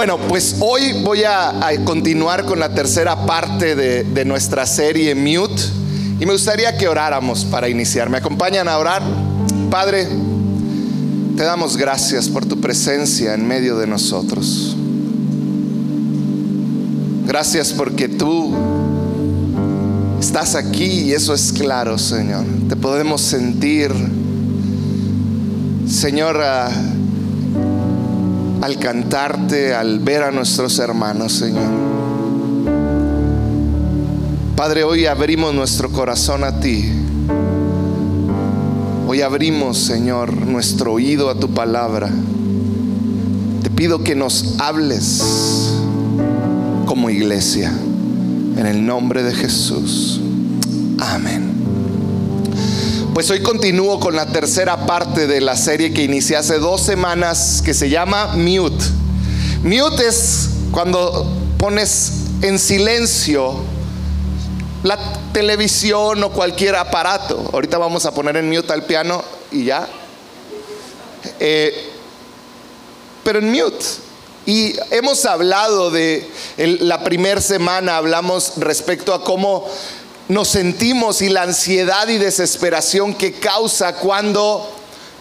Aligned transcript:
Bueno, 0.00 0.16
pues 0.16 0.56
hoy 0.60 0.94
voy 1.02 1.24
a, 1.24 1.60
continuar 1.84 2.46
con 2.46 2.58
la 2.58 2.72
tercera 2.72 3.26
parte 3.26 3.76
de, 3.76 4.24
nuestra 4.24 4.64
serie 4.64 5.14
Mute 5.14 5.62
y 6.18 6.24
me 6.24 6.32
gustaría 6.32 6.74
que 6.74 6.88
oráramos 6.88 7.44
para 7.44 7.68
iniciar. 7.68 8.08
¿Me 8.08 8.16
acompañan 8.16 8.66
a 8.66 8.78
orar? 8.78 9.02
Padre, 9.70 10.08
te 11.36 11.42
damos 11.42 11.76
gracias 11.76 12.30
por 12.30 12.46
tu 12.46 12.58
presencia 12.62 13.34
en 13.34 13.46
medio 13.46 13.76
de 13.76 13.86
nosotros. 13.86 14.74
Gracias 17.26 17.70
porque 17.74 18.08
tú 18.08 18.54
estás 20.18 20.54
aquí 20.54 21.00
y 21.00 21.12
eso 21.12 21.34
es 21.34 21.52
claro, 21.52 21.98
Señor. 21.98 22.46
Te 22.70 22.74
podemos 22.74 23.20
sentir, 23.20 23.92
Señor, 25.86 26.40
al 28.60 28.78
cantarte, 28.78 29.74
al 29.74 30.00
ver 30.00 30.22
a 30.22 30.30
nuestros 30.30 30.78
hermanos, 30.78 31.32
Señor. 31.32 31.70
Padre, 34.56 34.84
hoy 34.84 35.06
abrimos 35.06 35.54
nuestro 35.54 35.90
corazón 35.90 36.44
a 36.44 36.60
ti. 36.60 36.84
Hoy 39.06 39.22
abrimos, 39.22 39.78
Señor, 39.78 40.46
nuestro 40.46 40.92
oído 40.92 41.30
a 41.30 41.34
tu 41.34 41.48
palabra. 41.48 42.10
Te 43.62 43.70
pido 43.70 44.04
que 44.04 44.14
nos 44.14 44.56
hables 44.58 45.22
como 46.84 47.08
iglesia. 47.08 47.72
En 48.56 48.66
el 48.66 48.84
nombre 48.84 49.22
de 49.22 49.34
Jesús. 49.34 50.20
Amén. 50.98 51.49
Pues 53.14 53.28
hoy 53.28 53.42
continúo 53.42 53.98
con 53.98 54.14
la 54.14 54.26
tercera 54.26 54.86
parte 54.86 55.26
de 55.26 55.40
la 55.40 55.56
serie 55.56 55.92
que 55.92 56.04
inicié 56.04 56.36
hace 56.36 56.60
dos 56.60 56.80
semanas 56.80 57.60
que 57.64 57.74
se 57.74 57.90
llama 57.90 58.28
Mute. 58.36 58.84
Mute 59.64 60.06
es 60.06 60.50
cuando 60.70 61.26
pones 61.58 62.12
en 62.40 62.56
silencio 62.60 63.56
la 64.84 64.96
televisión 65.32 66.22
o 66.22 66.30
cualquier 66.30 66.76
aparato. 66.76 67.50
Ahorita 67.52 67.78
vamos 67.78 68.06
a 68.06 68.14
poner 68.14 68.36
en 68.36 68.48
mute 68.48 68.72
al 68.72 68.84
piano 68.84 69.24
y 69.50 69.64
ya. 69.64 69.88
Eh, 71.40 71.90
pero 73.24 73.40
en 73.40 73.50
mute. 73.50 73.84
Y 74.46 74.74
hemos 74.92 75.24
hablado 75.24 75.90
de 75.90 76.30
la 76.56 77.02
primera 77.02 77.40
semana, 77.40 77.96
hablamos 77.96 78.52
respecto 78.56 79.12
a 79.12 79.24
cómo 79.24 79.66
nos 80.30 80.46
sentimos 80.46 81.22
y 81.22 81.28
la 81.28 81.42
ansiedad 81.42 82.06
y 82.06 82.16
desesperación 82.16 83.14
que 83.14 83.32
causa 83.32 83.96
cuando 83.96 84.70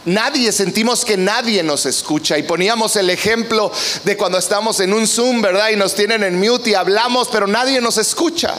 nadie, 0.06 0.52
sentimos 0.52 1.04
que 1.04 1.18
nadie 1.18 1.64
nos 1.64 1.88
escucha. 1.88 2.38
Y 2.38 2.44
poníamos 2.44 2.96
el 2.96 3.10
ejemplo 3.10 3.72
de 4.04 4.16
cuando 4.16 4.38
estamos 4.38 4.80
en 4.80 4.94
un 4.94 5.08
Zoom, 5.08 5.42
¿verdad? 5.42 5.70
Y 5.70 5.78
nos 5.78 5.96
tienen 5.96 6.24
en 6.24 6.40
mute 6.40 6.70
y 6.70 6.74
hablamos, 6.76 7.28
pero 7.30 7.48
nadie 7.48 7.82
nos 7.82 7.98
escucha. 7.98 8.54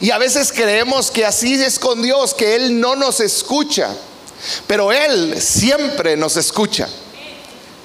Y 0.00 0.10
a 0.10 0.18
veces 0.18 0.52
creemos 0.52 1.10
que 1.10 1.24
así 1.24 1.54
es 1.54 1.78
con 1.78 2.02
Dios, 2.02 2.34
que 2.34 2.56
Él 2.56 2.78
no 2.78 2.94
nos 2.94 3.20
escucha. 3.20 3.88
Pero 4.66 4.92
Él 4.92 5.40
siempre 5.40 6.14
nos 6.18 6.36
escucha. 6.36 6.90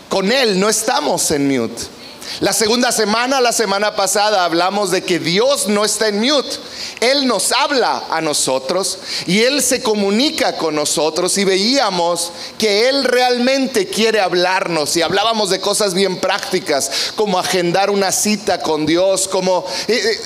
Con 0.10 0.34
Él 0.34 0.60
no 0.60 0.68
estamos 0.68 1.32
en 1.32 1.48
mute. 1.48 1.98
La 2.42 2.54
segunda 2.54 2.92
semana, 2.94 3.42
la 3.42 3.52
semana 3.52 3.96
pasada, 3.96 4.46
hablamos 4.46 4.92
de 4.92 5.04
que 5.04 5.20
Dios 5.20 5.68
no 5.68 5.84
está 5.84 6.08
en 6.08 6.22
mute. 6.22 6.58
Él 7.02 7.28
nos 7.28 7.52
habla 7.52 8.06
a 8.10 8.22
nosotros 8.22 8.98
y 9.26 9.42
Él 9.44 9.62
se 9.62 9.82
comunica 9.82 10.56
con 10.56 10.76
nosotros 10.76 11.38
y 11.38 11.44
veíamos 11.44 12.32
que 12.58 12.88
Él 12.88 13.04
realmente 13.04 13.88
quiere 13.88 14.22
hablarnos 14.22 14.96
y 14.96 15.02
hablábamos 15.02 15.50
de 15.50 15.60
cosas 15.60 15.94
bien 15.94 16.22
prácticas 16.22 17.12
como 17.16 17.40
agendar 17.40 17.90
una 17.90 18.12
cita 18.12 18.62
con 18.62 18.86
Dios, 18.86 19.28
como, 19.28 19.66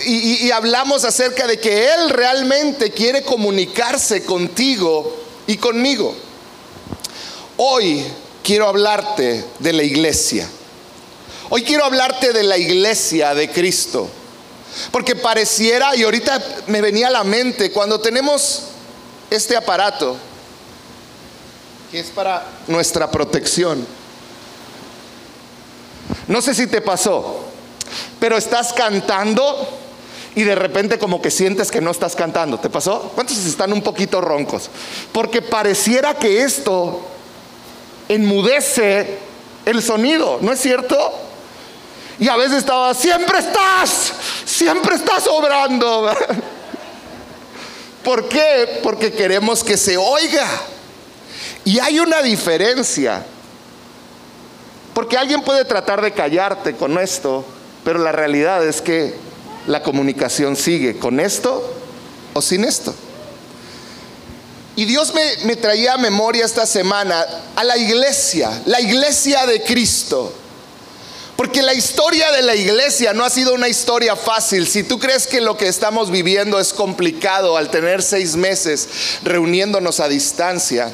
y, 0.06 0.46
y 0.46 0.52
hablamos 0.52 1.06
acerca 1.06 1.48
de 1.48 1.60
que 1.60 1.94
Él 1.94 2.10
realmente 2.10 2.92
quiere 2.92 3.24
comunicarse 3.24 4.24
contigo 4.24 5.16
y 5.48 5.58
conmigo. 5.58 6.14
Hoy 7.58 8.06
quiero 8.44 8.68
hablarte 8.68 9.46
de 9.60 9.74
la 9.74 9.84
iglesia. 9.84 10.48
Hoy 11.56 11.62
quiero 11.62 11.86
hablarte 11.86 12.34
de 12.34 12.42
la 12.42 12.58
iglesia 12.58 13.36
de 13.36 13.48
Cristo. 13.48 14.10
Porque 14.90 15.16
pareciera, 15.16 15.96
y 15.96 16.02
ahorita 16.02 16.42
me 16.66 16.82
venía 16.82 17.10
a 17.10 17.12
la 17.12 17.24
mente, 17.24 17.72
cuando 17.72 18.00
tenemos 18.00 18.64
este 19.30 19.56
aparato, 19.56 20.18
que 21.92 22.00
es 22.00 22.08
para 22.08 22.44
nuestra 22.66 23.12
protección. 23.12 23.86
No 26.28 26.42
sé 26.42 26.56
si 26.56 26.66
te 26.66 26.82
pasó, 26.82 27.42
pero 28.20 28.36
estás 28.36 28.74
cantando 28.74 29.78
y 30.34 30.42
de 30.42 30.56
repente 30.56 30.98
como 30.98 31.22
que 31.22 31.30
sientes 31.30 31.70
que 31.70 31.82
no 31.82 31.92
estás 31.92 32.16
cantando. 32.16 32.60
¿Te 32.60 32.72
pasó? 32.72 33.12
¿Cuántos 33.14 33.38
están 33.46 33.72
un 33.74 33.84
poquito 33.84 34.22
roncos? 34.22 34.72
Porque 35.12 35.44
pareciera 35.44 36.16
que 36.16 36.42
esto 36.42 37.06
enmudece 38.10 39.20
el 39.68 39.84
sonido, 39.84 40.40
¿no 40.42 40.52
es 40.52 40.60
cierto? 40.60 41.30
Y 42.20 42.28
a 42.30 42.36
veces 42.36 42.60
estaba, 42.60 42.94
siempre 42.94 43.40
estás, 43.40 44.14
siempre 44.46 44.96
estás 44.96 45.28
obrando. 45.28 46.14
¿Por 48.04 48.28
qué? 48.28 48.80
Porque 48.84 49.12
queremos 49.12 49.64
que 49.64 49.78
se 49.78 49.98
oiga. 49.98 50.48
Y 51.66 51.80
hay 51.80 52.00
una 52.00 52.22
diferencia. 52.22 53.26
Porque 54.94 55.18
alguien 55.18 55.42
puede 55.42 55.66
tratar 55.66 56.02
de 56.02 56.12
callarte 56.12 56.76
con 56.76 57.00
esto, 57.00 57.44
pero 57.84 58.00
la 58.00 58.12
realidad 58.12 58.66
es 58.66 58.82
que 58.82 59.16
la 59.66 59.82
comunicación 59.82 60.56
sigue 60.56 61.00
con 61.00 61.20
esto 61.20 61.74
o 62.34 62.42
sin 62.42 62.64
esto. 62.64 62.94
Y 64.76 64.86
Dios 64.86 65.14
me, 65.14 65.46
me 65.46 65.56
traía 65.56 65.94
a 65.94 65.98
memoria 65.98 66.46
esta 66.46 66.66
semana 66.66 67.26
a 67.56 67.64
la 67.64 67.78
iglesia, 67.78 68.62
la 68.66 68.82
iglesia 68.82 69.46
de 69.46 69.64
Cristo. 69.64 70.34
Porque 71.36 71.62
la 71.64 71.74
historia 71.74 72.32
de 72.32 72.44
la 72.44 72.56
iglesia 72.56 73.14
no 73.14 73.24
ha 73.24 73.30
sido 73.30 73.54
una 73.54 73.68
historia 73.68 74.16
fácil. 74.16 74.68
Si 74.68 74.84
tú 74.84 75.00
crees 75.00 75.26
que 75.26 75.42
lo 75.42 75.58
que 75.58 75.68
estamos 75.68 76.12
viviendo 76.12 76.60
es 76.60 76.74
complicado 76.74 77.58
al 77.58 77.72
tener 77.72 78.04
seis 78.04 78.36
meses 78.36 78.88
reuniéndonos 79.24 80.00
a 80.00 80.08
distancia, 80.08 80.92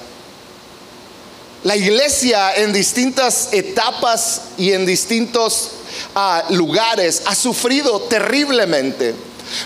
la 1.64 1.76
iglesia 1.76 2.56
en 2.56 2.72
distintas 2.72 3.50
etapas 3.52 4.44
y 4.58 4.72
en 4.72 4.86
distintos 4.86 5.72
ah, 6.16 6.46
lugares 6.52 7.24
ha 7.26 7.36
sufrido 7.36 8.00
terriblemente, 8.04 9.14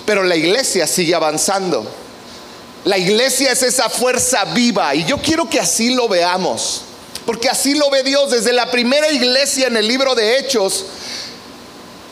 pero 0.05 0.23
la 0.23 0.35
iglesia 0.35 0.88
sigue 0.88 1.13
avanzando. 1.13 1.85
La 2.85 2.97
iglesia 2.97 3.51
es 3.51 3.61
esa 3.61 3.90
fuerza 3.90 4.44
viva 4.45 4.95
y 4.95 5.05
yo 5.05 5.19
quiero 5.19 5.47
que 5.47 5.59
así 5.59 5.94
lo 5.94 6.07
veamos. 6.09 6.81
Porque 7.25 7.50
así 7.50 7.73
lo 7.73 7.89
ve 7.89 8.03
Dios 8.03 8.31
desde 8.31 8.53
la 8.53 8.69
primera 8.69 9.11
iglesia 9.11 9.67
en 9.67 9.78
el 9.78 9.88
libro 9.88 10.16
de 10.16 10.38
Hechos. 10.38 10.85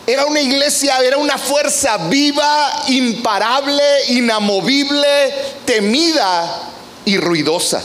Era 0.08 0.26
una 0.26 0.42
iglesia, 0.42 0.98
era 1.00 1.18
una 1.18 1.38
fuerza 1.38 1.98
viva, 1.98 2.84
imparable, 2.88 3.84
inamovible, 4.10 5.34
temida 5.66 6.72
y 7.06 7.18
ruidosa. 7.18 7.82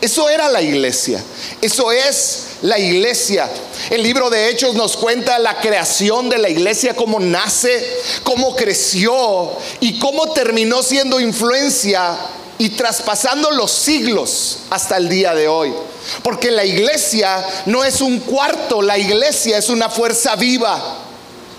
Eso 0.00 0.28
era 0.30 0.48
la 0.48 0.62
iglesia. 0.62 1.22
Eso 1.60 1.92
es 1.92 2.44
la 2.62 2.78
iglesia. 2.78 3.48
El 3.90 4.02
libro 4.02 4.30
de 4.30 4.48
Hechos 4.48 4.74
nos 4.74 4.96
cuenta 4.96 5.38
la 5.38 5.60
creación 5.60 6.28
de 6.28 6.38
la 6.38 6.48
iglesia, 6.48 6.94
cómo 6.94 7.20
nace, 7.20 7.86
cómo 8.22 8.56
creció 8.56 9.52
y 9.80 9.98
cómo 9.98 10.32
terminó 10.32 10.82
siendo 10.82 11.20
influencia 11.20 12.16
y 12.60 12.68
traspasando 12.68 13.50
los 13.52 13.72
siglos 13.72 14.58
hasta 14.68 14.98
el 14.98 15.08
día 15.08 15.34
de 15.34 15.48
hoy. 15.48 15.72
Porque 16.22 16.50
la 16.50 16.62
iglesia 16.62 17.42
no 17.64 17.82
es 17.84 18.02
un 18.02 18.20
cuarto, 18.20 18.82
la 18.82 18.98
iglesia 18.98 19.56
es 19.56 19.70
una 19.70 19.88
fuerza 19.88 20.36
viva. 20.36 20.98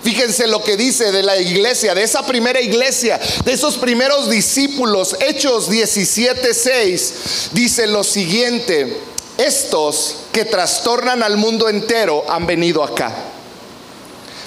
Fíjense 0.04 0.46
lo 0.46 0.62
que 0.62 0.76
dice 0.76 1.10
de 1.10 1.24
la 1.24 1.36
iglesia, 1.38 1.96
de 1.96 2.04
esa 2.04 2.24
primera 2.24 2.60
iglesia, 2.60 3.18
de 3.44 3.52
esos 3.52 3.78
primeros 3.78 4.30
discípulos, 4.30 5.16
Hechos 5.18 5.68
17:6, 5.68 7.50
dice 7.50 7.88
lo 7.88 8.04
siguiente: 8.04 8.96
Estos 9.38 10.18
que 10.30 10.44
trastornan 10.44 11.24
al 11.24 11.36
mundo 11.36 11.68
entero 11.68 12.24
han 12.28 12.46
venido 12.46 12.84
acá. 12.84 13.12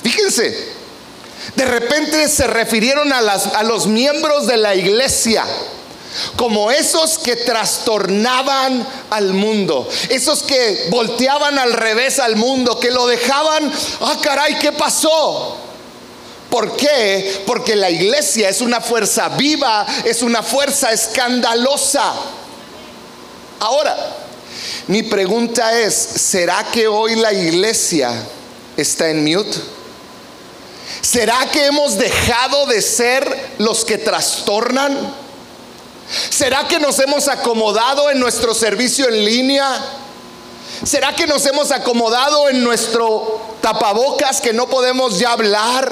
Fíjense, 0.03 0.57
de 1.57 1.65
repente 1.65 2.29
se 2.29 2.47
refirieron 2.47 3.11
a, 3.11 3.17
a 3.17 3.63
los 3.63 3.87
miembros 3.87 4.47
de 4.47 4.55
la 4.55 4.73
iglesia 4.73 5.43
como 6.35 6.71
esos 6.71 7.17
que 7.17 7.35
trastornaban 7.35 8.85
al 9.09 9.33
mundo, 9.33 9.87
esos 10.09 10.43
que 10.43 10.87
volteaban 10.89 11.57
al 11.57 11.73
revés 11.73 12.19
al 12.19 12.35
mundo, 12.35 12.79
que 12.79 12.91
lo 12.91 13.07
dejaban, 13.07 13.71
ah 14.01 14.17
caray, 14.21 14.59
¿qué 14.59 14.71
pasó? 14.71 15.57
¿Por 16.49 16.77
qué? 16.77 17.43
Porque 17.45 17.75
la 17.75 17.89
iglesia 17.89 18.49
es 18.49 18.61
una 18.61 18.79
fuerza 18.79 19.29
viva, 19.29 19.85
es 20.05 20.21
una 20.21 20.41
fuerza 20.41 20.91
escandalosa. 20.91 22.13
Ahora, 23.59 23.95
mi 24.87 25.03
pregunta 25.03 25.77
es, 25.79 25.93
¿será 25.95 26.65
que 26.71 26.87
hoy 26.87 27.15
la 27.15 27.33
iglesia 27.33 28.13
está 28.77 29.09
en 29.09 29.23
mute? 29.23 29.57
¿Será 31.01 31.49
que 31.51 31.65
hemos 31.65 31.97
dejado 31.97 32.67
de 32.67 32.81
ser 32.81 33.53
los 33.57 33.83
que 33.83 33.97
trastornan? 33.97 35.24
¿Será 36.29 36.67
que 36.67 36.79
nos 36.79 36.99
hemos 36.99 37.27
acomodado 37.27 38.09
en 38.11 38.19
nuestro 38.19 38.53
servicio 38.53 39.07
en 39.07 39.25
línea? 39.25 39.67
¿Será 40.83 41.15
que 41.15 41.25
nos 41.25 41.45
hemos 41.45 41.71
acomodado 41.71 42.49
en 42.49 42.63
nuestro 42.63 43.41
tapabocas 43.61 44.41
que 44.41 44.53
no 44.53 44.67
podemos 44.67 45.17
ya 45.17 45.31
hablar? 45.31 45.91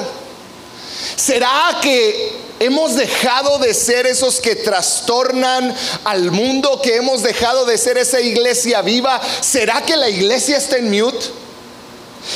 ¿Será 1.16 1.80
que 1.82 2.38
hemos 2.60 2.96
dejado 2.96 3.58
de 3.58 3.74
ser 3.74 4.06
esos 4.06 4.40
que 4.40 4.56
trastornan 4.56 5.76
al 6.04 6.32
mundo, 6.32 6.80
que 6.82 6.98
hemos 6.98 7.24
dejado 7.24 7.66
de 7.66 7.78
ser 7.78 7.98
esa 7.98 8.22
iglesia 8.22 8.82
viva? 8.82 9.20
¿Será 9.42 9.82
que 9.82 9.96
la 9.96 10.10
iglesia 10.10 10.58
está 10.58 10.78
en 10.78 10.92
mute? 10.92 11.26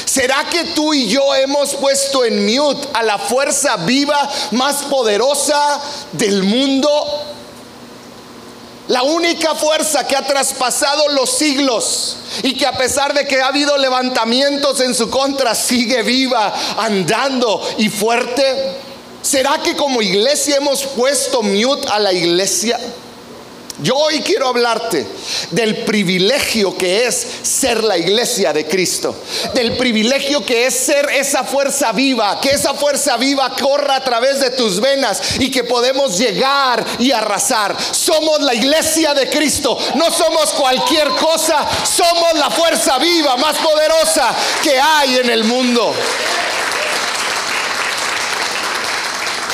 ¿Será 0.06 0.46
que 0.50 0.66
tú 0.66 0.94
y 0.94 1.08
yo 1.08 1.34
hemos 1.36 1.76
puesto 1.76 2.26
en 2.26 2.46
mute 2.46 2.88
a 2.94 3.04
la 3.04 3.18
fuerza 3.18 3.78
viva 3.78 4.30
más 4.52 4.84
poderosa 4.84 5.80
del 6.14 6.44
mundo? 6.44 7.36
La 8.88 9.04
única 9.04 9.54
fuerza 9.54 10.08
que 10.08 10.16
ha 10.16 10.26
traspasado 10.26 11.10
los 11.10 11.30
siglos 11.30 12.18
y 12.42 12.54
que 12.54 12.66
a 12.66 12.72
pesar 12.72 13.14
de 13.14 13.28
que 13.28 13.42
ha 13.42 13.48
habido 13.48 13.78
levantamientos 13.78 14.80
en 14.80 14.96
su 14.96 15.10
contra, 15.10 15.56
sigue 15.56 16.04
viva, 16.04 16.54
andando 16.78 17.62
y 17.78 17.90
fuerte. 17.90 18.76
¿Será 19.22 19.58
que 19.62 19.76
como 19.76 20.02
iglesia 20.02 20.56
hemos 20.58 20.84
puesto 20.84 21.44
mute 21.44 21.88
a 21.90 22.00
la 22.00 22.14
iglesia? 22.14 22.80
Yo 23.80 23.96
hoy 23.96 24.22
quiero 24.22 24.48
hablarte 24.48 25.06
del 25.52 25.84
privilegio 25.86 26.76
que 26.76 27.06
es 27.06 27.28
ser 27.44 27.84
la 27.84 27.96
iglesia 27.96 28.52
de 28.52 28.66
Cristo, 28.66 29.16
del 29.54 29.78
privilegio 29.78 30.44
que 30.44 30.66
es 30.66 30.74
ser 30.74 31.08
esa 31.12 31.44
fuerza 31.44 31.92
viva, 31.92 32.42
que 32.42 32.50
esa 32.50 32.74
fuerza 32.74 33.18
viva 33.18 33.54
corra 33.56 33.98
a 33.98 34.04
través 34.04 34.40
de 34.40 34.50
tus 34.50 34.80
venas 34.80 35.22
y 35.40 35.52
que 35.52 35.64
podemos 35.64 36.18
llegar 36.18 36.84
y 36.98 37.12
arrasar. 37.12 37.78
Somos 37.92 38.42
la 38.42 38.56
iglesia 38.56 39.14
de 39.14 39.30
Cristo, 39.30 39.78
no 39.94 40.10
somos 40.10 40.54
cualquier 40.54 41.10
cosa, 41.10 41.68
somos 41.84 42.34
la 42.34 42.50
fuerza 42.50 42.98
viva 42.98 43.38
más 43.38 43.58
poderosa 43.58 44.36
que 44.64 44.80
hay 44.80 45.18
en 45.18 45.30
el 45.30 45.44
mundo. 45.44 45.94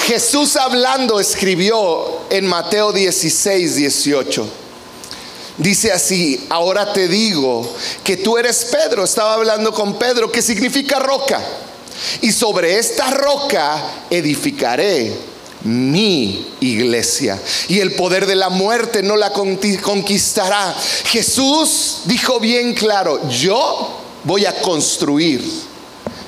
Jesús 0.05 0.55
hablando 0.57 1.19
escribió 1.19 2.22
en 2.33 2.47
Mateo 2.47 2.91
16, 2.91 3.75
18. 3.75 4.49
Dice 5.59 5.91
así, 5.91 6.47
ahora 6.49 6.91
te 6.91 7.07
digo 7.07 7.71
que 8.03 8.17
tú 8.17 8.39
eres 8.39 8.65
Pedro, 8.71 9.03
estaba 9.03 9.35
hablando 9.35 9.71
con 9.71 9.99
Pedro, 9.99 10.31
que 10.31 10.41
significa 10.41 10.97
roca. 10.97 11.39
Y 12.21 12.31
sobre 12.31 12.79
esta 12.79 13.11
roca 13.11 13.83
edificaré 14.09 15.13
mi 15.61 16.55
iglesia. 16.59 17.39
Y 17.67 17.79
el 17.81 17.93
poder 17.93 18.25
de 18.25 18.35
la 18.35 18.49
muerte 18.49 19.03
no 19.03 19.15
la 19.15 19.31
conquistará. 19.31 20.75
Jesús 21.05 21.99
dijo 22.05 22.39
bien 22.39 22.73
claro, 22.73 23.29
yo 23.29 24.01
voy 24.23 24.47
a 24.47 24.59
construir 24.59 25.43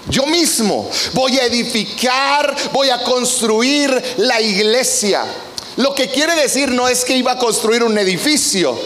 yo 0.07 0.27
mismo 0.27 0.87
voy 1.13 1.39
a 1.39 1.45
edificar, 1.45 2.55
voy 2.71 2.91
a 2.91 3.03
construir 3.03 4.15
la 4.17 4.39
iglesia. 4.39 5.25
Lo 5.77 5.93
que 5.93 6.09
quiere 6.09 6.35
decir 6.35 6.69
no 6.71 6.87
es 6.87 7.03
que 7.03 7.17
iba 7.17 7.33
a 7.33 7.37
construir 7.37 7.83
un 7.83 7.97
edificio. 7.97 8.77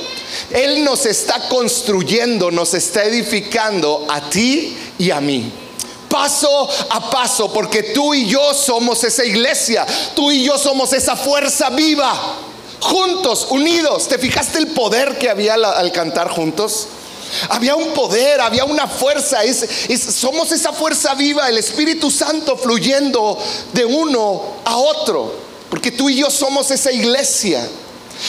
Él 0.51 0.83
nos 0.83 1.05
está 1.05 1.47
construyendo, 1.47 2.51
nos 2.51 2.73
está 2.73 3.03
edificando 3.03 4.05
a 4.09 4.29
ti 4.29 4.77
y 4.97 5.11
a 5.11 5.21
mí 5.21 5.51
paso 6.09 6.67
a 6.89 7.09
paso, 7.09 7.53
porque 7.53 7.83
tú 7.83 8.13
y 8.13 8.25
yo 8.25 8.53
somos 8.53 9.03
esa 9.03 9.23
iglesia, 9.23 9.85
tú 10.15 10.31
y 10.31 10.43
yo 10.43 10.57
somos 10.57 10.91
esa 10.91 11.15
fuerza 11.15 11.69
viva, 11.69 12.13
juntos, 12.79 13.47
unidos. 13.51 14.07
¿Te 14.07 14.17
fijaste 14.17 14.57
el 14.57 14.67
poder 14.69 15.17
que 15.17 15.29
había 15.29 15.53
al 15.53 15.91
cantar 15.91 16.29
juntos? 16.29 16.87
Había 17.49 17.75
un 17.75 17.93
poder, 17.93 18.41
había 18.41 18.65
una 18.65 18.87
fuerza. 18.87 19.41
somos 20.11 20.51
esa 20.51 20.73
fuerza 20.73 21.13
viva, 21.13 21.47
el 21.47 21.59
Espíritu 21.59 22.09
Santo 22.09 22.57
fluyendo 22.57 23.37
de 23.71 23.85
uno 23.85 24.41
a 24.65 24.77
otro. 24.77 25.48
Porque 25.69 25.91
tú 25.91 26.09
y 26.09 26.17
yo 26.17 26.29
somos 26.29 26.71
esa 26.71 26.91
iglesia. 26.91 27.67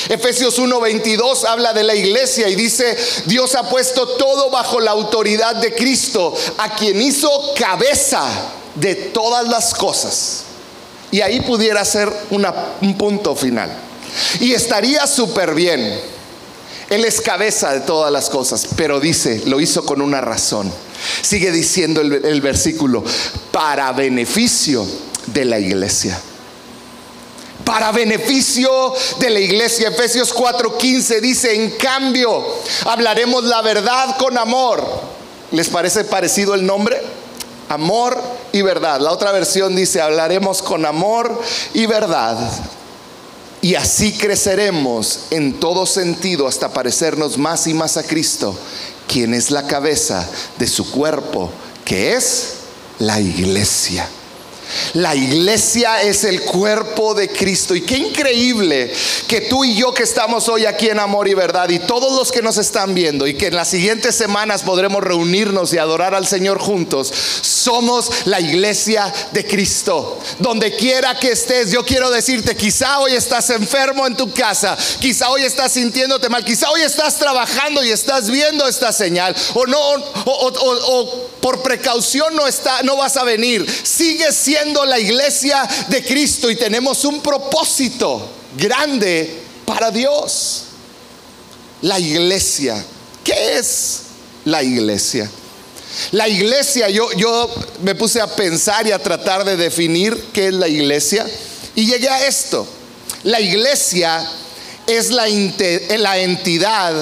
Efesios 0.08 0.58
1:22 0.58 1.44
habla 1.44 1.72
de 1.72 1.82
la 1.82 1.94
iglesia 1.94 2.48
y 2.48 2.54
dice, 2.54 2.96
Dios 3.26 3.54
ha 3.54 3.68
puesto 3.68 4.06
todo 4.06 4.50
bajo 4.50 4.80
la 4.80 4.92
autoridad 4.92 5.56
de 5.56 5.74
Cristo, 5.74 6.34
a 6.58 6.74
quien 6.76 7.00
hizo 7.00 7.30
cabeza 7.56 8.24
de 8.76 8.94
todas 8.94 9.48
las 9.48 9.74
cosas. 9.74 10.42
Y 11.10 11.22
ahí 11.22 11.40
pudiera 11.40 11.84
ser 11.84 12.12
un 12.30 12.96
punto 12.96 13.34
final. 13.34 13.70
Y 14.38 14.52
estaría 14.52 15.06
súper 15.06 15.54
bien 15.54 16.00
él 16.90 17.04
es 17.04 17.20
cabeza 17.20 17.72
de 17.72 17.80
todas 17.80 18.12
las 18.12 18.28
cosas, 18.28 18.66
pero 18.76 18.98
dice, 18.98 19.42
lo 19.46 19.60
hizo 19.60 19.86
con 19.86 20.02
una 20.02 20.20
razón. 20.20 20.70
Sigue 21.22 21.52
diciendo 21.52 22.00
el, 22.00 22.40
versículo, 22.40 23.04
para 23.52 23.92
beneficio 23.92 24.84
de 25.26 25.44
la 25.44 25.60
iglesia 25.60 26.20
para 27.70 27.92
beneficio 27.92 28.92
de 29.20 29.30
la 29.30 29.38
iglesia. 29.38 29.90
Efesios 29.90 30.34
4:15 30.34 31.20
dice, 31.20 31.54
en 31.54 31.70
cambio, 31.70 32.44
hablaremos 32.84 33.44
la 33.44 33.62
verdad 33.62 34.16
con 34.18 34.36
amor. 34.36 34.84
¿Les 35.52 35.68
parece 35.68 36.02
parecido 36.02 36.56
el 36.56 36.66
nombre? 36.66 37.00
Amor 37.68 38.20
y 38.50 38.62
verdad. 38.62 38.98
La 38.98 39.12
otra 39.12 39.30
versión 39.30 39.76
dice, 39.76 40.00
hablaremos 40.00 40.62
con 40.62 40.84
amor 40.84 41.40
y 41.72 41.86
verdad. 41.86 42.36
Y 43.62 43.76
así 43.76 44.14
creceremos 44.14 45.26
en 45.30 45.60
todo 45.60 45.86
sentido 45.86 46.48
hasta 46.48 46.72
parecernos 46.72 47.38
más 47.38 47.68
y 47.68 47.74
más 47.74 47.96
a 47.96 48.02
Cristo, 48.02 48.52
quien 49.06 49.32
es 49.32 49.52
la 49.52 49.68
cabeza 49.68 50.28
de 50.58 50.66
su 50.66 50.90
cuerpo, 50.90 51.48
que 51.84 52.14
es 52.14 52.54
la 52.98 53.20
iglesia. 53.20 54.08
La 54.94 55.14
iglesia 55.14 56.02
es 56.02 56.24
el 56.24 56.42
cuerpo 56.42 57.14
de 57.14 57.28
Cristo. 57.28 57.74
Y 57.74 57.82
qué 57.82 57.96
increíble 57.96 58.92
que 59.26 59.42
tú 59.42 59.64
y 59.64 59.74
yo 59.74 59.92
que 59.92 60.02
estamos 60.02 60.48
hoy 60.48 60.66
aquí 60.66 60.88
en 60.88 60.98
Amor 60.98 61.28
y 61.28 61.34
Verdad 61.34 61.68
y 61.68 61.78
todos 61.78 62.16
los 62.16 62.32
que 62.32 62.42
nos 62.42 62.58
están 62.58 62.94
viendo 62.94 63.26
y 63.26 63.34
que 63.34 63.48
en 63.48 63.56
las 63.56 63.68
siguientes 63.68 64.14
semanas 64.14 64.62
podremos 64.62 65.02
reunirnos 65.02 65.72
y 65.72 65.78
adorar 65.78 66.14
al 66.14 66.26
Señor 66.26 66.58
juntos, 66.58 67.12
somos 67.42 68.26
la 68.26 68.40
iglesia 68.40 69.12
de 69.32 69.46
Cristo. 69.46 70.18
Donde 70.38 70.74
quiera 70.74 71.18
que 71.18 71.32
estés, 71.32 71.70
yo 71.70 71.84
quiero 71.84 72.10
decirte, 72.10 72.56
quizá 72.56 73.00
hoy 73.00 73.12
estás 73.12 73.50
enfermo 73.50 74.06
en 74.06 74.16
tu 74.16 74.32
casa, 74.32 74.76
quizá 75.00 75.30
hoy 75.30 75.42
estás 75.42 75.72
sintiéndote 75.72 76.28
mal, 76.28 76.44
quizá 76.44 76.70
hoy 76.70 76.82
estás 76.82 77.18
trabajando 77.18 77.82
y 77.84 77.90
estás 77.90 78.30
viendo 78.30 78.66
esta 78.66 78.92
señal 78.92 79.34
o 79.54 79.66
no 79.66 79.78
o, 80.24 81.30
por 81.40 81.62
precaución 81.62 82.36
no 82.36 82.46
está 82.46 82.82
no 82.82 82.96
vas 82.96 83.16
a 83.16 83.24
venir. 83.24 83.66
Sigue 83.82 84.32
siendo 84.32 84.59
la 84.86 84.98
iglesia 84.98 85.66
de 85.88 86.04
Cristo 86.04 86.50
y 86.50 86.56
tenemos 86.56 87.04
un 87.04 87.20
propósito 87.20 88.28
grande 88.56 89.42
para 89.64 89.90
Dios. 89.90 90.64
La 91.82 91.98
iglesia. 91.98 92.84
¿Qué 93.24 93.58
es 93.58 94.00
la 94.44 94.62
iglesia? 94.62 95.30
La 96.12 96.28
iglesia, 96.28 96.88
yo, 96.88 97.10
yo 97.12 97.50
me 97.82 97.94
puse 97.94 98.20
a 98.20 98.26
pensar 98.26 98.86
y 98.86 98.92
a 98.92 98.98
tratar 99.02 99.44
de 99.44 99.56
definir 99.56 100.28
qué 100.32 100.48
es 100.48 100.54
la 100.54 100.68
iglesia 100.68 101.26
y 101.74 101.86
llegué 101.86 102.08
a 102.08 102.26
esto. 102.26 102.66
La 103.24 103.40
iglesia 103.40 104.24
es 104.86 105.10
la, 105.10 105.26
la 105.98 106.18
entidad 106.18 106.94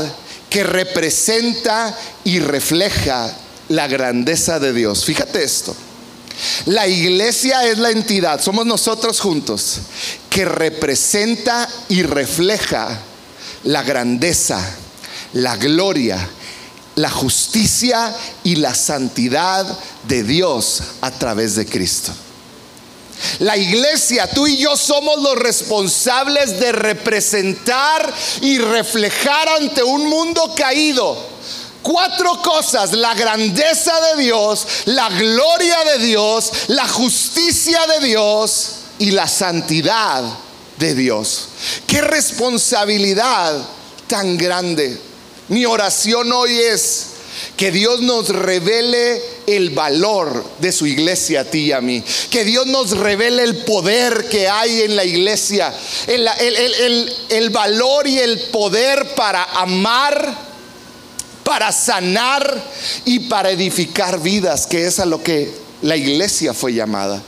que 0.49 0.63
representa 0.65 1.97
y 2.25 2.39
refleja 2.39 3.31
la 3.69 3.89
grandeza 3.89 4.59
de 4.59 4.73
Dios. 4.73 5.05
Fíjate 5.05 5.43
esto. 5.43 5.77
La 6.67 6.87
iglesia 6.87 7.67
es 7.67 7.79
la 7.79 7.91
entidad, 7.91 8.41
somos 8.41 8.67
nosotros 8.67 9.21
juntos, 9.21 9.79
que 10.31 10.45
representa 10.45 11.69
y 11.89 12.03
refleja 12.03 13.01
la 13.65 13.83
grandeza, 13.83 14.61
la 15.33 15.57
gloria, 15.57 16.29
la 16.95 17.11
justicia 17.11 18.15
y 18.45 18.57
la 18.57 18.75
santidad 18.75 19.67
de 20.07 20.23
Dios 20.23 20.83
a 21.01 21.11
través 21.11 21.55
de 21.57 21.67
Cristo. 21.67 22.13
La 23.41 23.57
iglesia, 23.57 24.31
tú 24.31 24.47
y 24.47 24.59
yo 24.59 24.77
somos 24.77 25.21
los 25.21 25.37
responsables 25.37 26.61
de 26.61 26.73
representar 26.73 28.13
y 28.41 28.59
reflejar 28.59 29.49
ante 29.49 29.83
un 29.83 30.09
mundo 30.09 30.55
caído 30.57 31.28
cuatro 31.89 32.43
cosas, 32.43 32.93
la 32.93 33.15
grandeza 33.15 33.99
de 34.13 34.23
Dios, 34.23 34.67
la 34.85 35.09
gloria 35.09 35.85
de 35.85 36.05
Dios, 36.05 36.51
la 36.67 36.87
justicia 36.87 37.81
de 37.87 38.07
Dios 38.07 38.73
y 38.99 39.13
la 39.13 39.27
santidad 39.27 40.23
de 40.77 40.95
Dios. 40.95 41.49
Qué 41.87 42.03
responsabilidad 42.03 43.67
tan 44.07 44.37
grande. 44.37 45.01
Mi 45.49 45.65
oración 45.65 46.31
hoy 46.31 46.59
es 46.59 47.07
Que 47.57 47.71
Dios 47.71 48.01
nos 48.01 48.31
revele 48.31 49.23
el 49.47 49.71
valor 49.71 50.45
de 50.59 50.73
su 50.73 50.87
iglesia 50.87 51.43
a 51.43 51.45
ti 51.45 51.67
y 51.67 51.73
a 51.73 51.81
mí. 51.81 52.03
Que 52.31 52.45
Dios 52.45 52.67
nos 52.67 52.91
revele 52.91 53.45
el 53.45 53.59
poder 53.59 54.29
que 54.29 54.49
hay 54.49 54.83
en 54.83 54.97
la 54.97 55.05
iglesia. 55.05 55.73
El, 56.09 56.29
el 57.29 57.51
valor 57.51 58.09
y 58.09 58.19
el 58.19 58.41
poder 58.51 59.15
para 59.15 59.45
amar, 59.45 60.48
para 61.49 61.73
sanar 61.73 62.63
y 63.07 63.21
para 63.21 63.51
edificar 63.51 64.21
vidas, 64.21 64.67
que 64.67 64.87
es 64.87 65.01
a 65.01 65.07
lo 65.07 65.23
que 65.23 65.51
la 65.81 65.97
iglesia 65.97 66.53
fue 66.53 66.75
llamada 66.75 67.23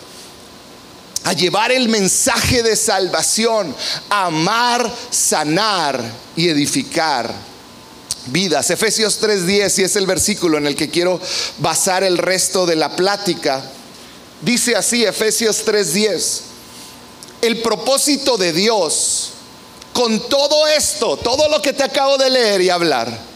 a 1.24 1.32
llevar 1.32 1.72
el 1.72 1.88
mensaje 1.88 2.62
de 2.62 2.76
salvación, 2.76 3.74
a 4.10 4.26
amar, 4.26 4.94
sanar 5.10 6.02
y 6.36 6.48
edificar 6.48 7.32
vidas. 8.26 8.68
Efesios 8.68 9.18
3:10, 9.20 9.78
y 9.78 9.84
es 9.84 9.96
el 9.96 10.06
versículo 10.06 10.58
en 10.58 10.66
el 10.66 10.76
que 10.76 10.90
quiero 10.90 11.18
basar 11.56 12.04
el 12.04 12.18
resto 12.18 12.66
de 12.66 12.76
la 12.76 12.94
plática. 12.96 13.62
Dice 14.42 14.76
así, 14.76 15.02
Efesios 15.02 15.64
3:10, 15.64 16.42
el 17.40 17.62
propósito 17.62 18.36
de 18.36 18.52
Dios 18.52 19.30
con 19.94 20.28
todo 20.28 20.66
esto, 20.66 21.16
todo 21.16 21.48
lo 21.48 21.62
que 21.62 21.72
te 21.72 21.84
acabo 21.84 22.18
de 22.18 22.28
leer 22.28 22.60
y 22.60 22.68
hablar, 22.68 23.29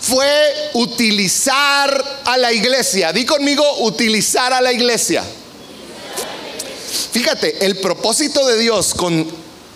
fue 0.00 0.70
utilizar 0.74 2.22
a 2.24 2.36
la 2.36 2.52
iglesia. 2.52 3.12
Di 3.12 3.24
conmigo, 3.24 3.64
utilizar 3.84 4.52
a 4.52 4.60
la 4.60 4.72
iglesia. 4.72 5.24
Fíjate, 7.12 7.64
el 7.64 7.76
propósito 7.76 8.46
de 8.46 8.58
Dios 8.58 8.94
con 8.94 9.26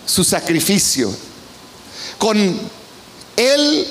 su 0.05 0.23
sacrificio, 0.23 1.13
con 2.17 2.59
Él 3.35 3.87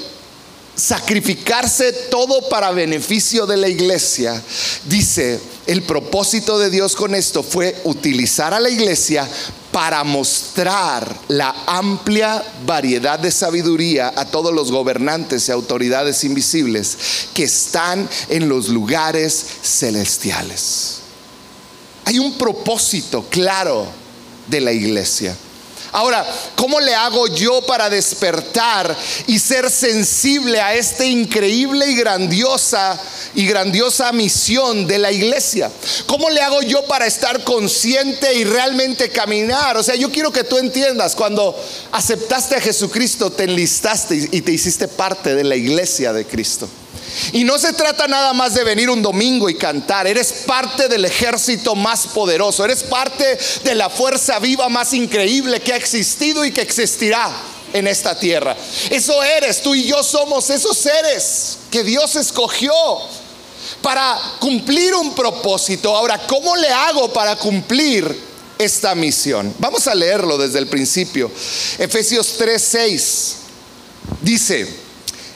sacrificarse 0.74 1.92
todo 2.10 2.48
para 2.48 2.70
beneficio 2.72 3.46
de 3.46 3.56
la 3.56 3.68
iglesia, 3.68 4.42
dice, 4.84 5.40
el 5.66 5.82
propósito 5.82 6.58
de 6.58 6.70
Dios 6.70 6.96
con 6.96 7.14
esto 7.14 7.42
fue 7.42 7.76
utilizar 7.84 8.54
a 8.54 8.60
la 8.60 8.70
iglesia 8.70 9.28
para 9.72 10.04
mostrar 10.04 11.18
la 11.28 11.54
amplia 11.66 12.44
variedad 12.66 13.18
de 13.18 13.32
sabiduría 13.32 14.12
a 14.14 14.26
todos 14.26 14.54
los 14.54 14.70
gobernantes 14.70 15.48
y 15.48 15.52
autoridades 15.52 16.22
invisibles 16.24 16.98
que 17.34 17.44
están 17.44 18.08
en 18.28 18.48
los 18.48 18.68
lugares 18.68 19.44
celestiales. 19.62 20.98
Hay 22.04 22.18
un 22.18 22.34
propósito 22.34 23.24
claro 23.30 23.86
de 24.46 24.60
la 24.60 24.72
iglesia. 24.72 25.36
Ahora, 25.92 26.26
¿cómo 26.56 26.80
le 26.80 26.94
hago 26.94 27.26
yo 27.28 27.60
para 27.66 27.90
despertar 27.90 28.96
y 29.26 29.38
ser 29.38 29.70
sensible 29.70 30.58
a 30.58 30.74
esta 30.74 31.04
increíble 31.04 31.86
y 31.86 31.94
grandiosa 31.94 32.98
y 33.34 33.46
grandiosa 33.46 34.10
misión 34.12 34.86
de 34.86 34.98
la 34.98 35.12
iglesia? 35.12 35.70
¿Cómo 36.06 36.30
le 36.30 36.40
hago 36.40 36.62
yo 36.62 36.82
para 36.86 37.06
estar 37.06 37.44
consciente 37.44 38.32
y 38.34 38.44
realmente 38.44 39.10
caminar? 39.10 39.76
O 39.76 39.82
sea, 39.82 39.94
yo 39.94 40.10
quiero 40.10 40.32
que 40.32 40.44
tú 40.44 40.56
entiendas, 40.56 41.14
cuando 41.14 41.54
aceptaste 41.92 42.56
a 42.56 42.60
Jesucristo, 42.60 43.30
te 43.30 43.44
enlistaste 43.44 44.30
y 44.32 44.40
te 44.40 44.52
hiciste 44.52 44.88
parte 44.88 45.34
de 45.34 45.44
la 45.44 45.56
iglesia 45.56 46.14
de 46.14 46.24
Cristo. 46.24 46.68
Y 47.32 47.44
no 47.44 47.58
se 47.58 47.72
trata 47.72 48.08
nada 48.08 48.32
más 48.32 48.54
de 48.54 48.64
venir 48.64 48.90
un 48.90 49.02
domingo 49.02 49.48
y 49.48 49.54
cantar. 49.54 50.06
Eres 50.06 50.32
parte 50.46 50.88
del 50.88 51.04
ejército 51.04 51.74
más 51.74 52.06
poderoso. 52.08 52.64
Eres 52.64 52.82
parte 52.82 53.38
de 53.64 53.74
la 53.74 53.90
fuerza 53.90 54.38
viva 54.38 54.68
más 54.68 54.92
increíble 54.92 55.60
que 55.60 55.72
ha 55.72 55.76
existido 55.76 56.44
y 56.44 56.52
que 56.52 56.62
existirá 56.62 57.30
en 57.72 57.86
esta 57.86 58.18
tierra. 58.18 58.56
Eso 58.90 59.22
eres. 59.22 59.62
Tú 59.62 59.74
y 59.74 59.84
yo 59.84 60.02
somos 60.02 60.50
esos 60.50 60.76
seres 60.76 61.58
que 61.70 61.82
Dios 61.82 62.16
escogió 62.16 62.72
para 63.80 64.18
cumplir 64.38 64.94
un 64.94 65.14
propósito. 65.14 65.94
Ahora, 65.94 66.18
¿cómo 66.26 66.56
le 66.56 66.68
hago 66.68 67.12
para 67.12 67.36
cumplir 67.36 68.32
esta 68.58 68.94
misión? 68.94 69.54
Vamos 69.58 69.86
a 69.86 69.94
leerlo 69.94 70.38
desde 70.38 70.58
el 70.58 70.66
principio. 70.66 71.30
Efesios 71.78 72.38
3:6 72.38 73.34
dice, 74.20 74.81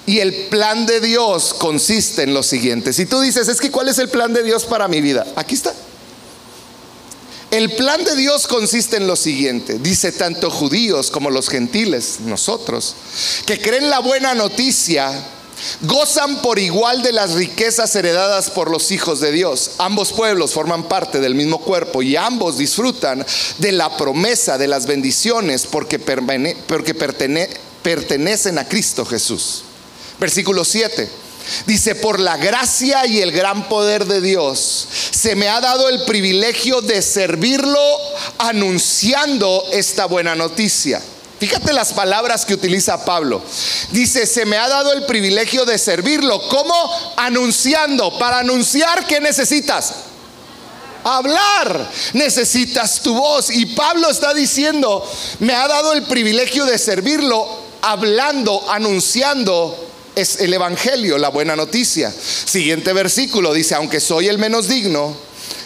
y 0.07 0.21
el 0.21 0.33
plan 0.47 0.87
de 0.87 1.01
Dios 1.01 1.53
consiste 1.55 2.23
en 2.23 2.33
lo 2.33 2.43
siguiente. 2.45 2.93
Si 2.93 3.07
tú 3.07 3.21
dices, 3.21 3.49
es 3.49 3.61
que 3.61 3.73
¿cuál 3.73 3.89
es 3.89 3.99
el 3.99 4.09
plan 4.09 4.33
de 4.33 4.45
Dios 4.45 4.65
para 4.65 4.87
mi 4.87 5.01
vida? 5.01 5.27
Aquí 5.35 5.57
está. 5.57 5.75
El 7.51 7.73
plan 7.73 8.05
de 8.05 8.17
Dios 8.17 8.47
consiste 8.47 8.97
en 8.97 9.07
lo 9.07 9.17
siguiente. 9.17 9.79
Dice 9.79 10.13
tanto 10.13 10.51
judíos 10.51 11.11
como 11.11 11.31
los 11.31 11.49
gentiles, 11.49 12.19
nosotros, 12.25 12.95
que 13.47 13.61
creen 13.61 13.91
la 13.91 14.01
buena 14.01 14.35
noticia, 14.35 15.13
gozan 15.83 16.43
por 16.43 16.59
igual 16.59 17.03
de 17.03 17.13
las 17.13 17.33
riquezas 17.33 17.95
heredadas 17.97 18.51
por 18.51 18.71
los 18.71 18.91
hijos 18.91 19.21
de 19.21 19.33
Dios. 19.33 19.73
Ambos 19.79 20.13
pueblos 20.13 20.53
forman 20.53 20.89
parte 20.89 21.21
del 21.21 21.35
mismo 21.35 21.61
cuerpo 21.61 22.03
y 22.03 22.17
ambos 22.17 22.59
disfrutan 22.59 23.25
de 23.59 23.73
la 23.73 23.97
promesa 23.97 24.59
de 24.59 24.69
las 24.69 24.87
bendiciones 24.87 25.67
porque, 25.67 25.99
porque 25.99 26.95
pertenecen 26.95 28.59
a 28.59 28.69
Cristo 28.69 29.05
Jesús. 29.05 29.65
Versículo 30.19 30.65
7. 30.65 31.09
Dice, 31.67 31.95
por 31.95 32.19
la 32.19 32.37
gracia 32.37 33.07
y 33.07 33.21
el 33.21 33.33
gran 33.33 33.69
poder 33.69 34.07
de 34.07 34.21
Dios, 34.21 34.89
se 35.11 35.37
me 35.37 35.49
ha 35.49 35.61
dado 35.61 35.89
el 35.89 36.03
privilegio 36.05 36.81
de 36.81 37.01
servirlo 37.03 37.81
anunciando 38.39 39.65
esta 39.73 40.07
buena 40.07 40.35
noticia. 40.35 41.01
Fíjate 41.39 41.73
las 41.73 41.93
palabras 41.93 42.47
que 42.47 42.55
utiliza 42.55 43.05
Pablo. 43.05 43.43
Dice, 43.91 44.27
se 44.27 44.47
me 44.47 44.57
ha 44.57 44.69
dado 44.69 44.93
el 44.93 45.05
privilegio 45.05 45.67
de 45.67 45.79
servirlo. 45.79 46.41
¿Cómo? 46.49 47.15
Anunciando. 47.17 48.19
Para 48.19 48.39
anunciar, 48.39 49.07
¿qué 49.07 49.21
necesitas? 49.21 49.93
Hablar. 51.05 51.91
Necesitas 52.15 53.03
tu 53.03 53.15
voz. 53.15 53.51
Y 53.51 53.67
Pablo 53.67 54.09
está 54.09 54.33
diciendo, 54.33 55.07
me 55.41 55.55
ha 55.55 55.69
dado 55.69 55.93
el 55.93 56.05
privilegio 56.05 56.65
de 56.65 56.79
servirlo 56.79 57.47
hablando, 57.83 58.71
anunciando 58.71 59.86
es 60.17 60.41
el 60.41 60.53
Evangelio, 60.55 61.19
la 61.19 61.29
buena 61.29 61.55
noticia. 61.55 62.11
Siguiente 62.11 62.93
versículo 62.93 63.53
dice, 63.53 63.75
aunque 63.75 64.01
soy 64.01 64.29
el 64.29 64.39
menos 64.39 64.67
digno 64.67 65.15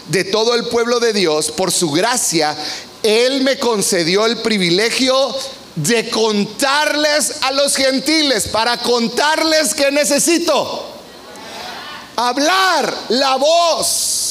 de 0.09 0.25
todo 0.25 0.53
el 0.53 0.65
pueblo 0.65 0.99
de 0.99 1.13
Dios, 1.13 1.51
por 1.51 1.71
su 1.71 1.89
gracia, 1.89 2.55
Él 3.01 3.41
me 3.41 3.57
concedió 3.57 4.25
el 4.25 4.37
privilegio 4.37 5.35
de 5.75 6.09
contarles 6.09 7.37
a 7.41 7.51
los 7.53 7.75
gentiles, 7.77 8.49
para 8.49 8.77
contarles 8.77 9.73
que 9.73 9.89
necesito. 9.89 10.85
Hablar, 12.17 12.93
la 13.07 13.37
voz 13.37 14.30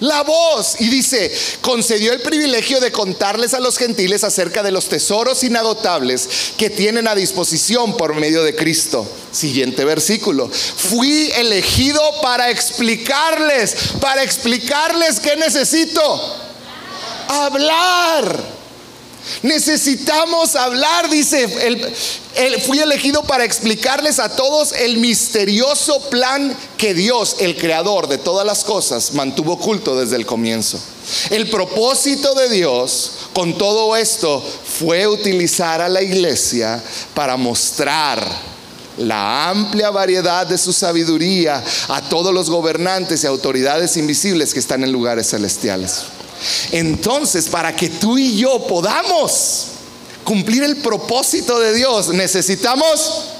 la 0.00 0.22
voz 0.22 0.80
y 0.80 0.88
dice, 0.88 1.32
concedió 1.60 2.12
el 2.12 2.20
privilegio 2.20 2.80
de 2.80 2.92
contarles 2.92 3.54
a 3.54 3.60
los 3.60 3.78
gentiles 3.78 4.24
acerca 4.24 4.62
de 4.62 4.72
los 4.72 4.88
tesoros 4.88 5.42
inagotables 5.44 6.28
que 6.56 6.70
tienen 6.70 7.08
a 7.08 7.14
disposición 7.14 7.96
por 7.96 8.14
medio 8.14 8.42
de 8.42 8.54
Cristo. 8.54 9.06
Siguiente 9.32 9.84
versículo. 9.84 10.48
Fui 10.48 11.30
elegido 11.36 12.00
para 12.22 12.50
explicarles, 12.50 13.76
para 14.00 14.22
explicarles 14.22 15.20
que 15.20 15.36
necesito. 15.36 16.00
Hablar. 17.28 18.53
Necesitamos 19.42 20.56
hablar, 20.56 21.08
dice, 21.08 21.48
fui 22.66 22.78
elegido 22.78 23.22
para 23.22 23.44
explicarles 23.44 24.18
a 24.18 24.34
todos 24.34 24.72
el 24.72 24.98
misterioso 24.98 26.00
plan 26.10 26.56
que 26.76 26.94
Dios, 26.94 27.36
el 27.40 27.56
creador 27.56 28.08
de 28.08 28.18
todas 28.18 28.46
las 28.46 28.64
cosas, 28.64 29.14
mantuvo 29.14 29.54
oculto 29.54 29.98
desde 29.98 30.16
el 30.16 30.26
comienzo. 30.26 30.78
El 31.30 31.50
propósito 31.50 32.34
de 32.34 32.48
Dios 32.48 33.12
con 33.32 33.58
todo 33.58 33.96
esto 33.96 34.42
fue 34.78 35.06
utilizar 35.06 35.80
a 35.80 35.88
la 35.88 36.02
iglesia 36.02 36.82
para 37.14 37.36
mostrar 37.36 38.24
la 38.96 39.50
amplia 39.50 39.90
variedad 39.90 40.46
de 40.46 40.56
su 40.56 40.72
sabiduría 40.72 41.62
a 41.88 42.00
todos 42.08 42.32
los 42.32 42.48
gobernantes 42.48 43.24
y 43.24 43.26
autoridades 43.26 43.96
invisibles 43.96 44.54
que 44.54 44.60
están 44.60 44.84
en 44.84 44.92
lugares 44.92 45.30
celestiales. 45.30 46.04
Entonces, 46.72 47.48
para 47.48 47.74
que 47.74 47.88
tú 47.88 48.18
y 48.18 48.36
yo 48.36 48.66
podamos 48.66 49.66
cumplir 50.24 50.62
el 50.62 50.76
propósito 50.76 51.58
de 51.58 51.74
Dios, 51.74 52.08
necesitamos 52.08 53.30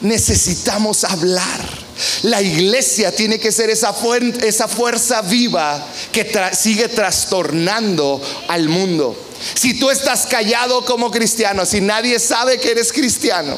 necesitamos 0.00 1.04
hablar. 1.04 1.86
La 2.22 2.42
iglesia 2.42 3.14
tiene 3.14 3.38
que 3.38 3.52
ser 3.52 3.70
esa, 3.70 3.94
esa 4.42 4.68
fuerza 4.68 5.22
viva 5.22 5.84
que 6.12 6.30
sigue 6.52 6.88
trastornando 6.88 8.20
al 8.48 8.68
mundo. 8.68 9.16
Si 9.54 9.78
tú 9.78 9.90
estás 9.90 10.26
callado 10.26 10.84
como 10.84 11.10
cristiano, 11.10 11.64
si 11.64 11.80
nadie 11.80 12.18
sabe 12.18 12.58
que 12.58 12.72
eres 12.72 12.92
cristiano, 12.92 13.56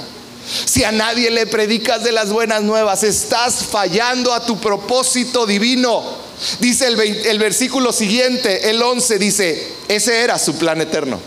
si 0.64 0.84
a 0.84 0.92
nadie 0.92 1.30
le 1.30 1.46
predicas 1.46 2.04
de 2.04 2.12
las 2.12 2.30
buenas 2.30 2.62
nuevas, 2.62 3.02
estás 3.02 3.64
fallando 3.70 4.32
a 4.32 4.44
tu 4.44 4.58
propósito 4.58 5.46
divino. 5.46 6.27
Dice 6.60 6.86
el, 6.86 7.38
versículo 7.38 7.92
siguiente, 7.92 8.70
el 8.70 8.80
11, 8.80 9.18
dice, 9.18 9.72
ese 9.88 10.20
era 10.20 10.38
su 10.38 10.54
plan 10.56 10.80
eterno, 10.80 11.20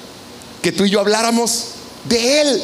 que 0.61 0.71
tú 0.71 0.85
y 0.85 0.89
yo 0.89 0.99
habláramos 0.99 1.65
de 2.05 2.41
Él. 2.41 2.61